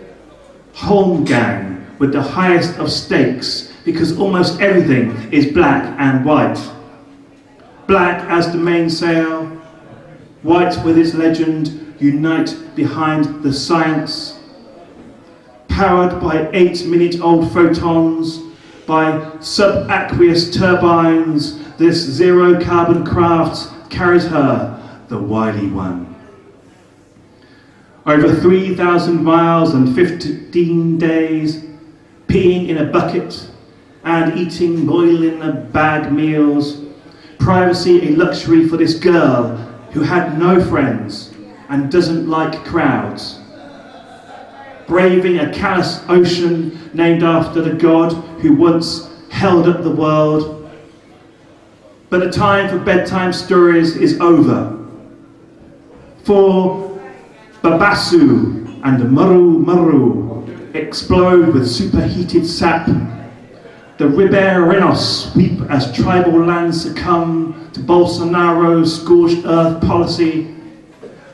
holmgang 0.75 1.99
with 2.01 2.13
the 2.13 2.23
highest 2.23 2.77
of 2.79 2.91
stakes, 2.91 3.74
because 3.85 4.19
almost 4.19 4.61
everything 4.61 5.11
is 5.33 5.53
black 5.53 5.95
and 5.99 6.25
white. 6.25 6.59
Black 7.87 8.29
as 8.31 8.51
the 8.51 8.59
mainsail, 8.59 9.45
white 10.43 10.83
with 10.85 10.97
its 10.97 11.15
legend, 11.15 11.95
unite 12.01 12.57
behind 12.75 13.43
the 13.43 13.53
science. 13.53 14.41
Powered 15.69 16.21
by 16.21 16.49
eight 16.53 16.87
minute 16.87 17.21
old 17.21 17.53
photons, 17.53 18.39
by 18.87 19.13
subaqueous 19.39 20.53
turbines, 20.53 21.59
this 21.77 21.97
zero 21.97 22.63
carbon 22.63 23.05
craft 23.05 23.91
carries 23.91 24.27
her, 24.27 25.05
the 25.09 25.19
wily 25.19 25.69
one. 25.69 26.15
Over 28.07 28.35
3,000 28.35 29.25
miles 29.25 29.73
and 29.73 29.95
15 29.95 30.99
days, 30.99 31.65
peeing 32.29 32.69
in 32.69 32.79
a 32.79 32.85
bucket 32.85 33.49
and 34.05 34.39
eating 34.39 34.87
boiling 34.87 35.41
bag 35.73 36.13
meals, 36.13 36.83
privacy 37.39 38.09
a 38.09 38.17
luxury 38.17 38.69
for 38.69 38.77
this 38.77 38.95
girl 38.95 39.57
who 39.93 40.01
had 40.01 40.39
no 40.39 40.63
friends 40.63 41.33
and 41.69 41.91
doesn't 41.91 42.29
like 42.29 42.65
crowds. 42.65 43.41
Braving 44.87 45.39
a 45.39 45.53
callous 45.53 46.03
ocean 46.09 46.91
named 46.93 47.23
after 47.23 47.63
the 47.63 47.73
god 47.73 48.13
who 48.41 48.55
once 48.55 49.11
held 49.31 49.67
up 49.67 49.83
the 49.83 49.91
world. 49.91 50.71
But 52.11 52.21
the 52.21 52.31
time 52.31 52.69
for 52.69 52.79
bedtime 52.79 53.33
stories 53.33 53.97
is 53.97 54.21
over. 54.21 54.79
For 56.25 57.01
Babassu 57.63 58.81
and 58.85 59.11
Muru 59.11 59.59
Muru 59.61 60.47
explode 60.75 61.55
with 61.55 61.67
superheated 61.67 62.47
sap 62.47 62.89
the 63.97 64.05
ribeirinhos 64.05 65.35
weep 65.37 65.61
as 65.71 65.95
tribal 65.95 66.45
lands 66.45 66.83
succumb 66.83 67.71
to 67.73 67.81
Bolsonaro's 67.81 69.01
scorched 69.01 69.45
earth 69.45 69.81
policy. 69.83 70.53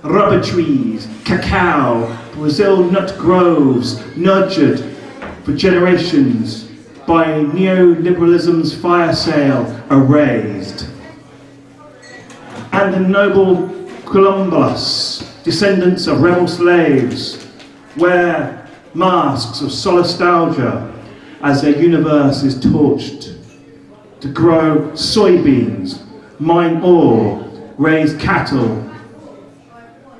Rubber 0.02 0.42
trees, 0.42 1.08
cacao, 1.24 2.16
Brazil 2.34 2.84
nut 2.84 3.16
groves, 3.18 4.04
nurtured 4.16 4.80
for 5.44 5.54
generations 5.54 6.64
by 7.06 7.26
neoliberalism's 7.26 8.74
fire 8.78 9.14
sale, 9.14 9.82
are 9.88 10.02
erased. 10.02 10.88
And 12.72 12.94
the 12.94 13.00
noble 13.00 13.68
Columbus, 14.04 15.40
descendants 15.44 16.06
of 16.06 16.20
rebel 16.20 16.46
slaves, 16.46 17.46
wear 17.96 18.68
masks 18.94 19.60
of 19.60 19.68
solastalgia 19.68 20.99
as 21.42 21.62
their 21.62 21.80
universe 21.80 22.42
is 22.42 22.56
torched, 22.56 23.36
to 24.20 24.28
grow 24.28 24.90
soybeans, 24.92 26.02
mine 26.38 26.82
ore, 26.82 27.42
raise 27.78 28.14
cattle, 28.16 28.90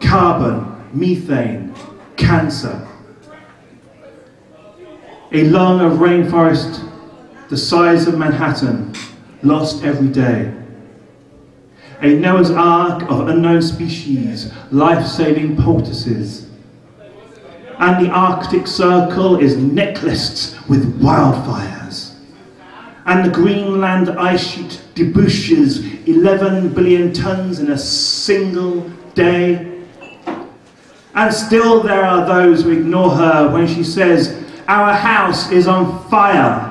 carbon, 0.01 0.89
methane, 0.93 1.75
cancer. 2.17 2.87
A 5.33 5.45
lung 5.45 5.81
of 5.81 5.99
rainforest 5.99 6.87
the 7.51 7.57
size 7.57 8.07
of 8.07 8.17
Manhattan, 8.17 8.95
lost 9.43 9.83
every 9.83 10.07
day. 10.09 10.55
A 12.01 12.15
Noah's 12.15 12.53
Ark 12.53 13.03
of 13.11 13.29
unknown 13.29 13.61
species, 13.61 14.53
life-saving 14.71 15.57
poultices 15.57 16.50
and 17.81 18.05
the 18.05 18.11
Arctic 18.11 18.67
Circle 18.67 19.41
is 19.41 19.57
necklaced 19.57 20.55
with 20.69 21.01
wildfires. 21.01 22.13
And 23.07 23.25
the 23.25 23.31
Greenland 23.31 24.11
ice 24.11 24.47
sheet 24.47 24.83
debouches 24.95 26.07
11 26.07 26.75
billion 26.75 27.13
tons 27.15 27.59
in 27.59 27.71
a 27.71 27.79
single 27.79 28.83
day. 29.15 29.83
And 31.15 31.35
still 31.35 31.83
there 31.83 32.05
are 32.05 32.27
those 32.27 32.63
who 32.63 32.71
ignore 32.71 33.11
her 33.13 33.51
when 33.51 33.67
she 33.67 33.83
says, 33.83 34.39
Our 34.69 34.93
house 34.93 35.51
is 35.51 35.67
on 35.67 36.07
fire. 36.11 36.67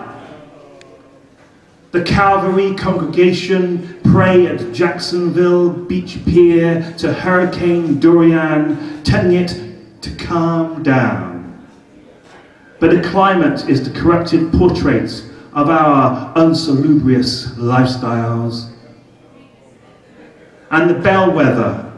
The 1.92 2.04
Calvary 2.04 2.76
congregation 2.76 4.00
pray 4.04 4.46
at 4.46 4.74
Jacksonville 4.74 5.72
Beach 5.72 6.24
Pier 6.24 6.94
to 7.00 7.12
Hurricane 7.12 8.00
Dorian, 8.00 9.04
telling 9.04 9.34
it 9.34 9.69
to 10.02 10.16
calm 10.16 10.84
down. 10.84 11.68
But 12.80 12.92
the 12.92 13.02
climate 13.10 13.68
is 13.70 13.84
the 13.84 14.00
corrupted 14.00 14.54
portrait 14.54 15.24
of 15.54 15.70
our 15.70 16.34
unsalubrious 16.36 17.48
lifestyles. 17.58 18.72
And 20.72 20.90
the 20.90 21.00
bellwether, 21.00 21.92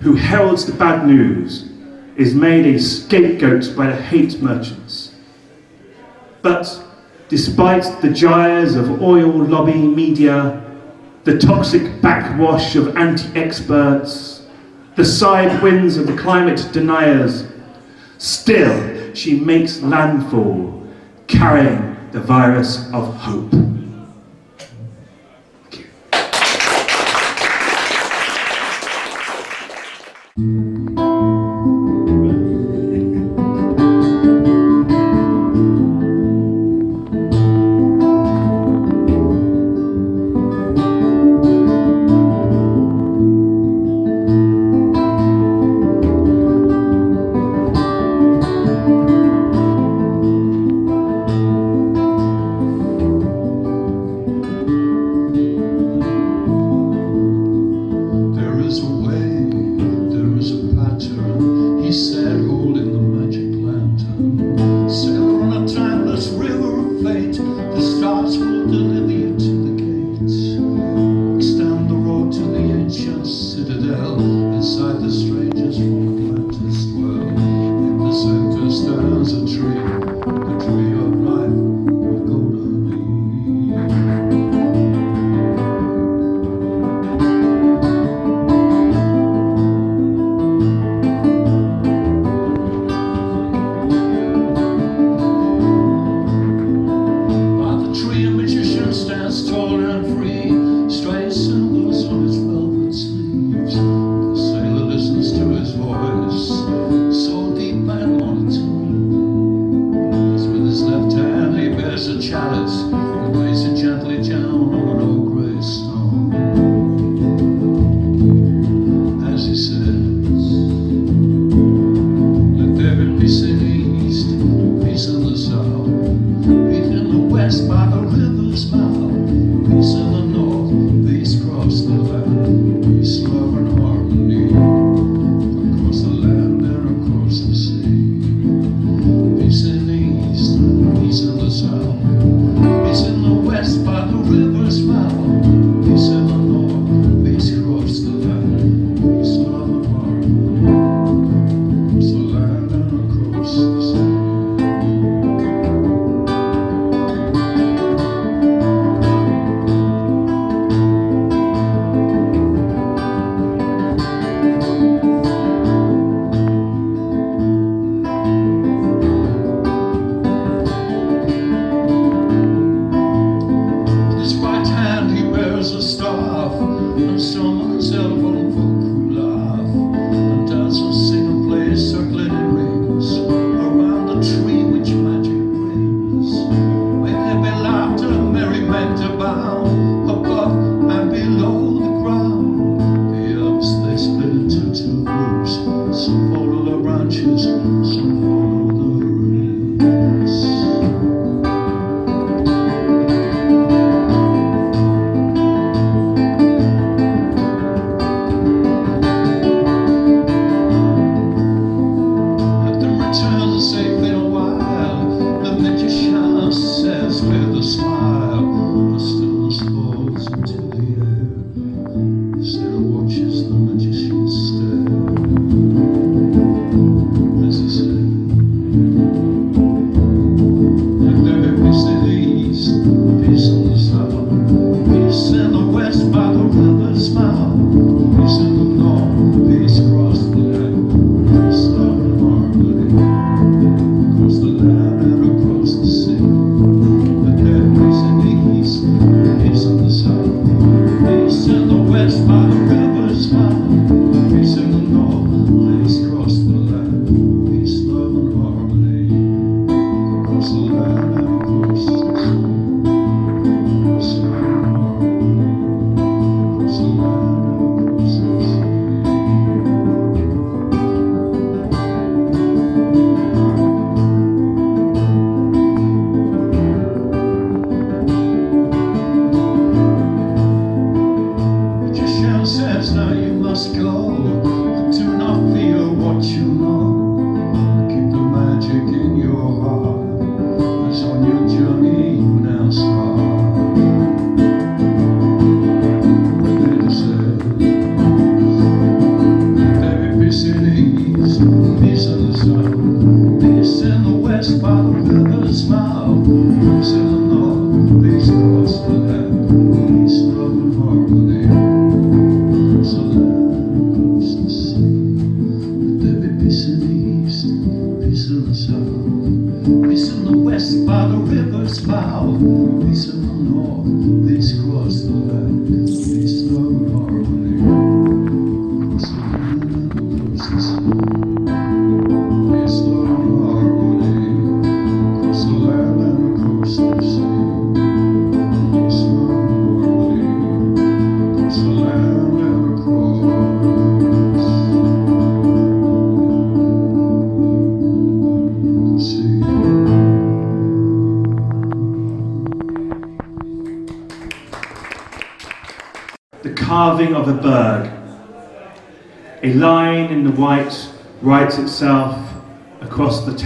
who 0.00 0.14
heralds 0.16 0.66
the 0.66 0.72
bad 0.72 1.06
news, 1.06 1.70
is 2.16 2.34
made 2.34 2.66
a 2.66 2.78
scapegoat 2.78 3.74
by 3.76 3.86
the 3.86 3.96
hate 3.96 4.42
merchants. 4.42 5.14
But 6.42 6.82
despite 7.28 8.02
the 8.02 8.10
gyres 8.10 8.74
of 8.74 9.00
oil 9.00 9.30
lobby 9.30 9.74
media, 9.74 10.64
the 11.24 11.38
toxic 11.38 12.00
backwash 12.02 12.74
of 12.74 12.96
anti-experts, 12.96 14.37
the 14.98 15.04
side 15.04 15.62
winds 15.62 15.96
of 15.96 16.08
the 16.08 16.16
climate 16.16 16.68
deniers. 16.72 17.46
Still, 18.18 19.14
she 19.14 19.38
makes 19.38 19.80
landfall, 19.80 20.82
carrying 21.28 21.96
the 22.10 22.18
virus 22.18 22.92
of 22.92 23.14
hope. 23.14 23.52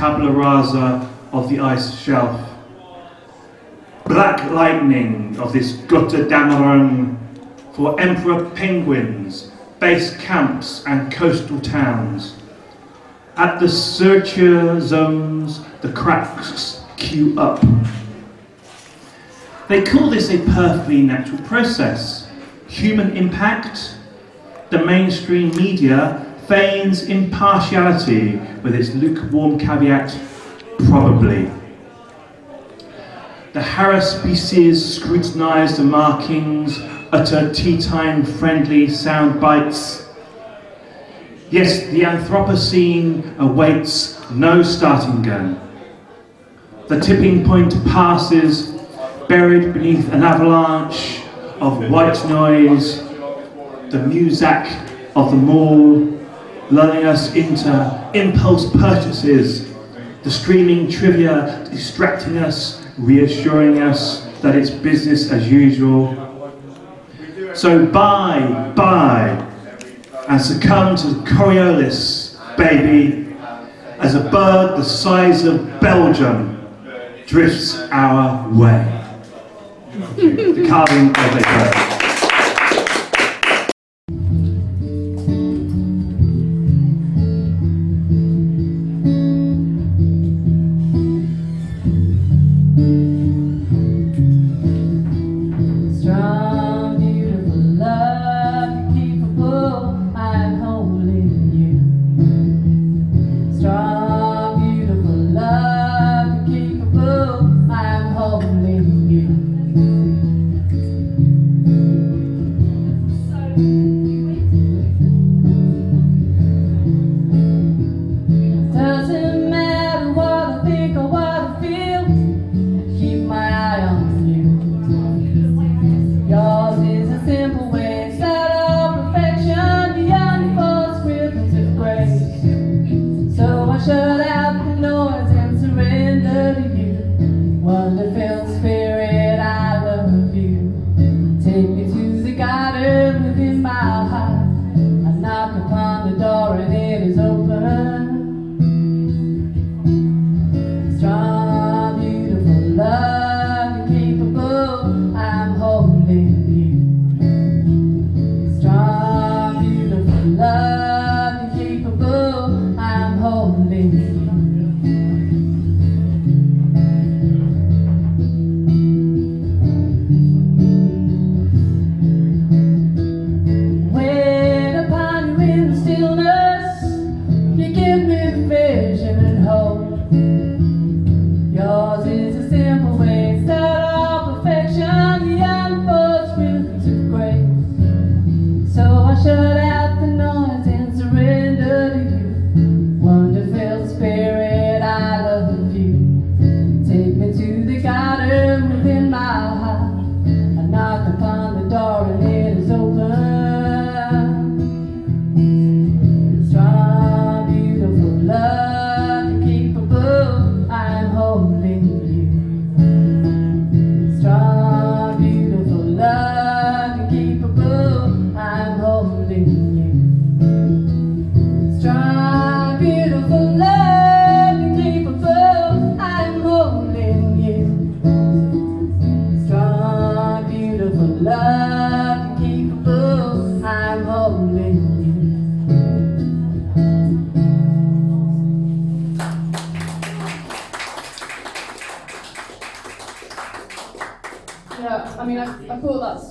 Tabula 0.02 0.32
rasa 0.32 1.08
of 1.30 1.48
the 1.48 1.60
ice 1.60 1.96
shelf. 1.96 2.50
Black 4.04 4.50
lightning 4.50 5.38
of 5.38 5.52
this 5.52 5.74
Damaran 5.74 7.16
for 7.72 8.00
emperor 8.00 8.50
penguins, 8.50 9.52
base 9.78 10.16
camps 10.16 10.82
and 10.88 11.12
coastal 11.12 11.60
towns. 11.60 12.34
At 13.36 13.60
the 13.60 13.68
searcher 13.68 14.80
zones, 14.80 15.60
the 15.82 15.92
cracks 15.92 16.82
queue 16.96 17.38
up. 17.38 17.64
They 19.68 19.84
call 19.84 20.10
this 20.10 20.30
a 20.30 20.38
perfectly 20.38 21.02
natural 21.02 21.38
process. 21.42 22.28
Human 22.66 23.16
impact? 23.16 23.94
The 24.70 24.84
mainstream 24.84 25.54
media 25.54 26.31
feigns 26.48 27.04
impartiality 27.04 28.36
with 28.62 28.74
its 28.74 28.94
lukewarm 28.94 29.58
caveat, 29.58 30.16
probably. 30.88 31.50
The 33.52 33.60
haruspices 33.60 34.76
scrutinise 34.76 35.76
the 35.76 35.84
markings, 35.84 36.80
utter 37.12 37.52
tea 37.52 37.78
time 37.78 38.24
friendly 38.24 38.88
sound 38.88 39.40
bites. 39.40 40.08
Yes, 41.50 41.86
the 41.88 42.00
Anthropocene 42.00 43.38
awaits 43.38 44.18
no 44.30 44.62
starting 44.62 45.22
gun. 45.22 45.60
The 46.88 46.98
tipping 46.98 47.44
point 47.44 47.72
passes, 47.86 48.72
buried 49.28 49.74
beneath 49.74 50.10
an 50.12 50.22
avalanche 50.22 51.22
of 51.60 51.90
white 51.90 52.26
noise, 52.28 53.02
the 53.90 53.98
muzak 53.98 54.66
of 55.14 55.30
the 55.30 55.36
mall, 55.36 56.21
lulling 56.72 57.04
us 57.04 57.34
into 57.34 58.10
impulse 58.14 58.70
purchases, 58.70 59.70
the 60.22 60.30
streaming 60.30 60.90
trivia 60.90 61.68
distracting 61.70 62.38
us, 62.38 62.82
reassuring 62.96 63.82
us 63.82 64.26
that 64.40 64.56
it's 64.56 64.70
business 64.70 65.30
as 65.30 65.50
usual. 65.50 66.16
So 67.54 67.84
buy, 67.84 68.72
buy, 68.74 69.28
and 70.28 70.40
succumb 70.40 70.96
to 70.96 71.04
Coriolis, 71.30 72.38
baby, 72.56 73.36
as 73.98 74.14
a 74.14 74.20
bird 74.20 74.78
the 74.78 74.84
size 74.84 75.44
of 75.44 75.78
Belgium 75.78 76.66
drifts 77.26 77.78
our 77.90 78.48
way. 78.48 78.98
the 80.16 80.66
carving 80.66 81.10
of 81.10 81.36
a 81.36 81.42
bird. 81.42 81.91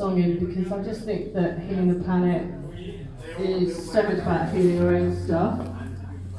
Song 0.02 0.22
in 0.22 0.44
because 0.44 0.72
I 0.72 0.84
just 0.84 1.06
think 1.06 1.34
that 1.34 1.60
healing 1.60 1.88
the 1.88 2.04
planet 2.04 2.52
is 3.38 3.92
so 3.92 4.02
much 4.02 4.18
about 4.18 4.52
healing 4.52 4.82
our 4.82 4.96
own 4.96 5.26
stuff. 5.26 5.60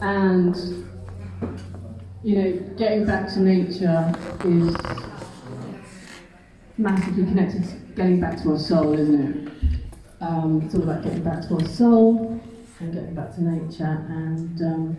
And 0.00 0.56
you 2.24 2.36
know 2.36 2.52
getting 2.76 3.04
back 3.04 3.28
to 3.34 3.40
nature 3.40 4.12
is 4.44 4.76
massively 6.76 7.24
connected 7.24 7.64
to 7.68 7.74
getting 7.94 8.20
back 8.20 8.42
to 8.42 8.50
our 8.50 8.58
soul 8.58 8.98
isn't 8.98 9.20
it? 9.20 9.52
Um, 10.20 10.62
it's 10.64 10.74
all 10.74 10.82
about 10.82 11.02
getting 11.04 11.22
back 11.22 11.46
to 11.48 11.54
our 11.54 11.64
soul 11.66 12.40
and 12.80 12.92
getting 12.92 13.14
back 13.14 13.34
to 13.34 13.42
nature 13.42 14.06
and 14.08 14.60
um, 14.62 14.96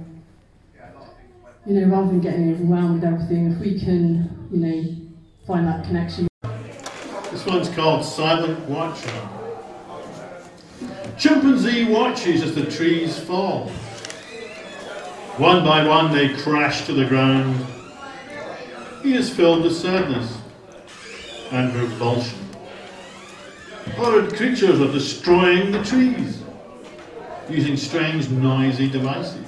you 1.65 1.79
know 1.79 1.87
rather 1.87 2.07
than 2.07 2.21
getting 2.21 2.53
overwhelmed 2.53 3.01
with 3.01 3.13
everything 3.13 3.51
if 3.51 3.59
we 3.59 3.79
can 3.79 4.47
you 4.51 4.59
know 4.59 4.95
find 5.45 5.67
that 5.67 5.85
connection 5.85 6.27
This 7.43 7.53
one's 7.53 7.69
called 7.69 8.05
Silent 8.05 8.57
Watcher. 8.69 9.29
Chimpanzee 11.17 11.91
watches 11.91 12.41
as 12.41 12.55
the 12.55 12.65
trees 12.71 13.19
fall. 13.19 13.67
One 15.35 15.65
by 15.65 15.85
one 15.85 16.13
they 16.13 16.33
crash 16.35 16.85
to 16.85 16.93
the 16.93 17.03
ground. 17.03 17.65
He 19.01 19.13
is 19.15 19.29
filled 19.29 19.63
with 19.63 19.75
sadness 19.75 20.37
and 21.51 21.75
revulsion. 21.75 22.39
Horrid 23.97 24.37
creatures 24.37 24.79
are 24.79 24.93
destroying 24.93 25.73
the 25.73 25.83
trees 25.83 26.41
using 27.49 27.75
strange 27.75 28.29
noisy 28.29 28.89
devices. 28.89 29.45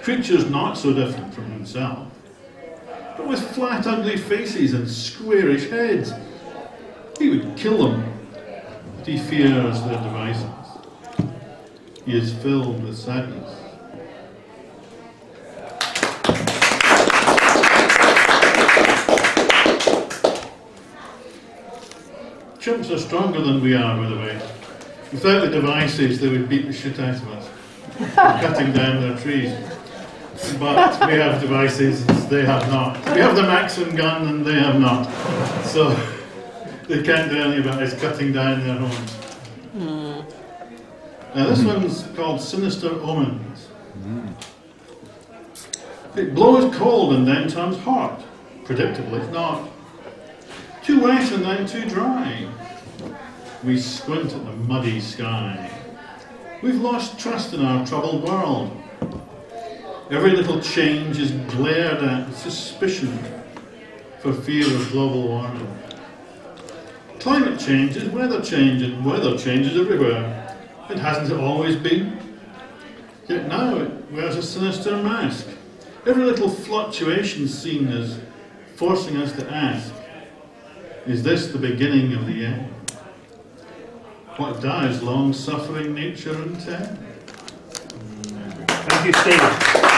Creatures 0.00 0.48
not 0.48 0.78
so 0.78 0.94
different 0.94 1.34
from 1.34 1.50
himself, 1.50 2.08
but 3.18 3.28
with 3.28 3.42
flat 3.50 3.86
ugly 3.86 4.16
faces 4.16 4.72
and 4.72 4.90
squarish 4.90 5.68
heads. 5.68 6.14
He 7.20 7.28
would 7.28 7.54
kill 7.54 7.90
them, 7.90 8.14
but 8.96 9.06
he 9.06 9.18
fears 9.18 9.82
their 9.82 10.02
devices. 10.02 10.46
He 12.06 12.16
is 12.16 12.32
filled 12.32 12.82
with 12.82 12.96
sadness. 12.96 13.56
Chimps 22.58 22.90
are 22.90 22.98
stronger 22.98 23.42
than 23.42 23.60
we 23.60 23.74
are, 23.74 23.98
by 23.98 24.08
the 24.08 24.16
way. 24.16 24.40
Without 25.12 25.40
the 25.40 25.50
devices, 25.50 26.20
they 26.22 26.28
would 26.28 26.48
beat 26.48 26.68
the 26.68 26.72
shit 26.72 26.98
out 27.00 27.16
of 27.16 27.28
us, 27.32 27.50
cutting 28.14 28.72
down 28.72 29.02
their 29.02 29.18
trees. 29.18 29.52
But 30.58 31.06
we 31.06 31.16
have 31.16 31.38
devices, 31.38 32.06
they 32.28 32.46
have 32.46 32.66
not. 32.70 32.96
We 33.14 33.20
have 33.20 33.36
the 33.36 33.42
Maxim 33.42 33.94
gun, 33.94 34.26
and 34.26 34.46
they 34.46 34.54
have 34.54 34.80
not. 34.80 35.04
So 35.66 35.94
they 36.90 37.02
can't 37.04 37.30
do 37.30 37.38
anything 37.38 37.62
about 37.64 37.80
us 37.80 37.98
cutting 38.00 38.32
down 38.32 38.66
their 38.66 38.76
homes. 38.76 39.16
Now 41.34 41.46
this 41.46 41.60
hmm. 41.60 41.68
one's 41.68 42.02
called 42.16 42.40
Sinister 42.40 42.90
Omens. 43.00 43.68
It 46.16 46.34
blows 46.34 46.74
cold 46.74 47.14
and 47.14 47.26
then 47.26 47.48
turns 47.48 47.78
hot. 47.78 48.24
Predictably, 48.64 49.22
it's 49.22 49.32
not. 49.32 49.68
Too 50.82 51.00
wet 51.00 51.30
and 51.30 51.44
then 51.44 51.66
too 51.66 51.88
dry. 51.88 52.48
We 53.62 53.78
squint 53.78 54.32
at 54.32 54.44
the 54.44 54.52
muddy 54.52 55.00
sky. 55.00 55.70
We've 56.62 56.80
lost 56.80 57.20
trust 57.20 57.54
in 57.54 57.64
our 57.64 57.86
troubled 57.86 58.24
world. 58.24 58.76
Every 60.10 60.32
little 60.32 60.60
change 60.60 61.20
is 61.20 61.30
glared 61.54 62.02
at 62.02 62.26
with 62.26 62.36
suspicion 62.36 63.16
for 64.18 64.32
fear 64.32 64.66
of 64.66 64.90
global 64.90 65.28
warming. 65.28 65.68
Climate 67.20 67.60
change 67.60 67.96
is 67.96 68.08
weather 68.08 68.40
change, 68.40 68.80
and 68.82 69.04
weather 69.04 69.36
changes 69.36 69.78
everywhere. 69.78 70.56
It 70.88 70.96
hasn't 70.96 71.38
always 71.38 71.76
been. 71.76 72.18
Yet 73.28 73.46
now 73.46 73.76
it 73.76 74.10
wears 74.10 74.36
a 74.36 74.42
sinister 74.42 74.96
mask. 74.96 75.46
Every 76.06 76.24
little 76.24 76.48
fluctuation 76.48 77.46
seen 77.46 77.88
is 77.88 78.18
forcing 78.76 79.18
us 79.18 79.32
to 79.32 79.52
ask, 79.52 79.92
is 81.06 81.22
this 81.22 81.48
the 81.48 81.58
beginning 81.58 82.14
of 82.14 82.26
the 82.26 82.46
end? 82.46 82.72
What 84.36 84.62
does 84.62 85.02
long-suffering 85.02 85.92
nature 85.94 86.42
intend? 86.42 86.98
Thank 88.66 89.06
you, 89.06 89.12
Steve. 89.12 89.89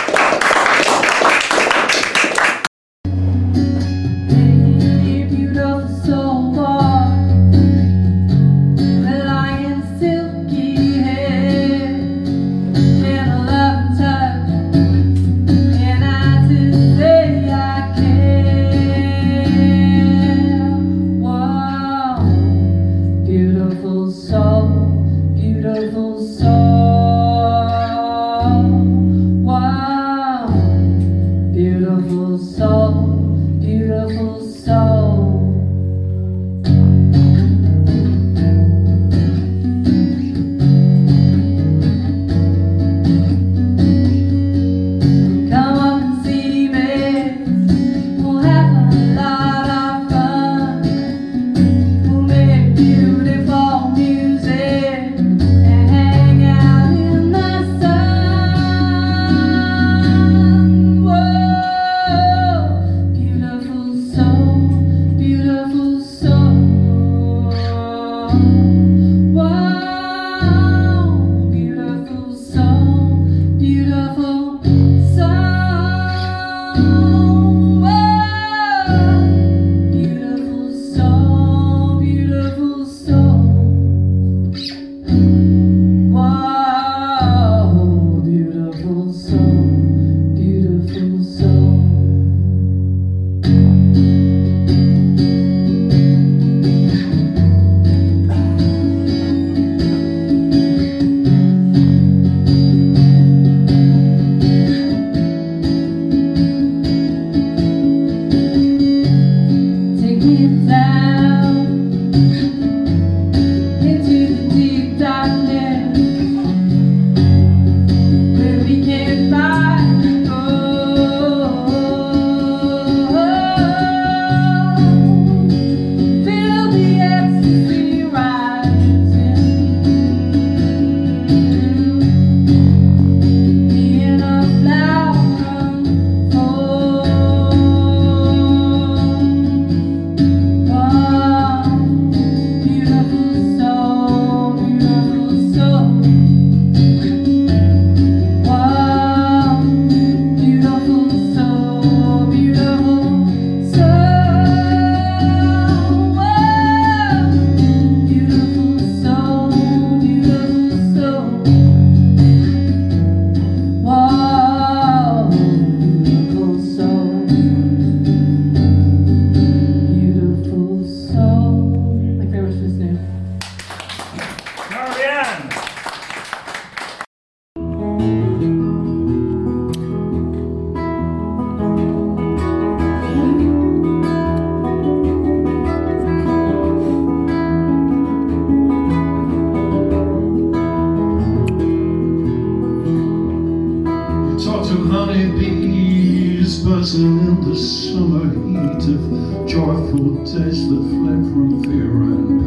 in 197.23 197.41
the 197.49 197.57
summer 197.57 198.25
heat 198.47 198.83
of 198.95 199.47
joyful 199.47 200.15
days 200.25 200.69
that 200.69 200.83
fled 200.91 201.23
from 201.31 201.63
fear 201.63 202.03
and 202.03 202.42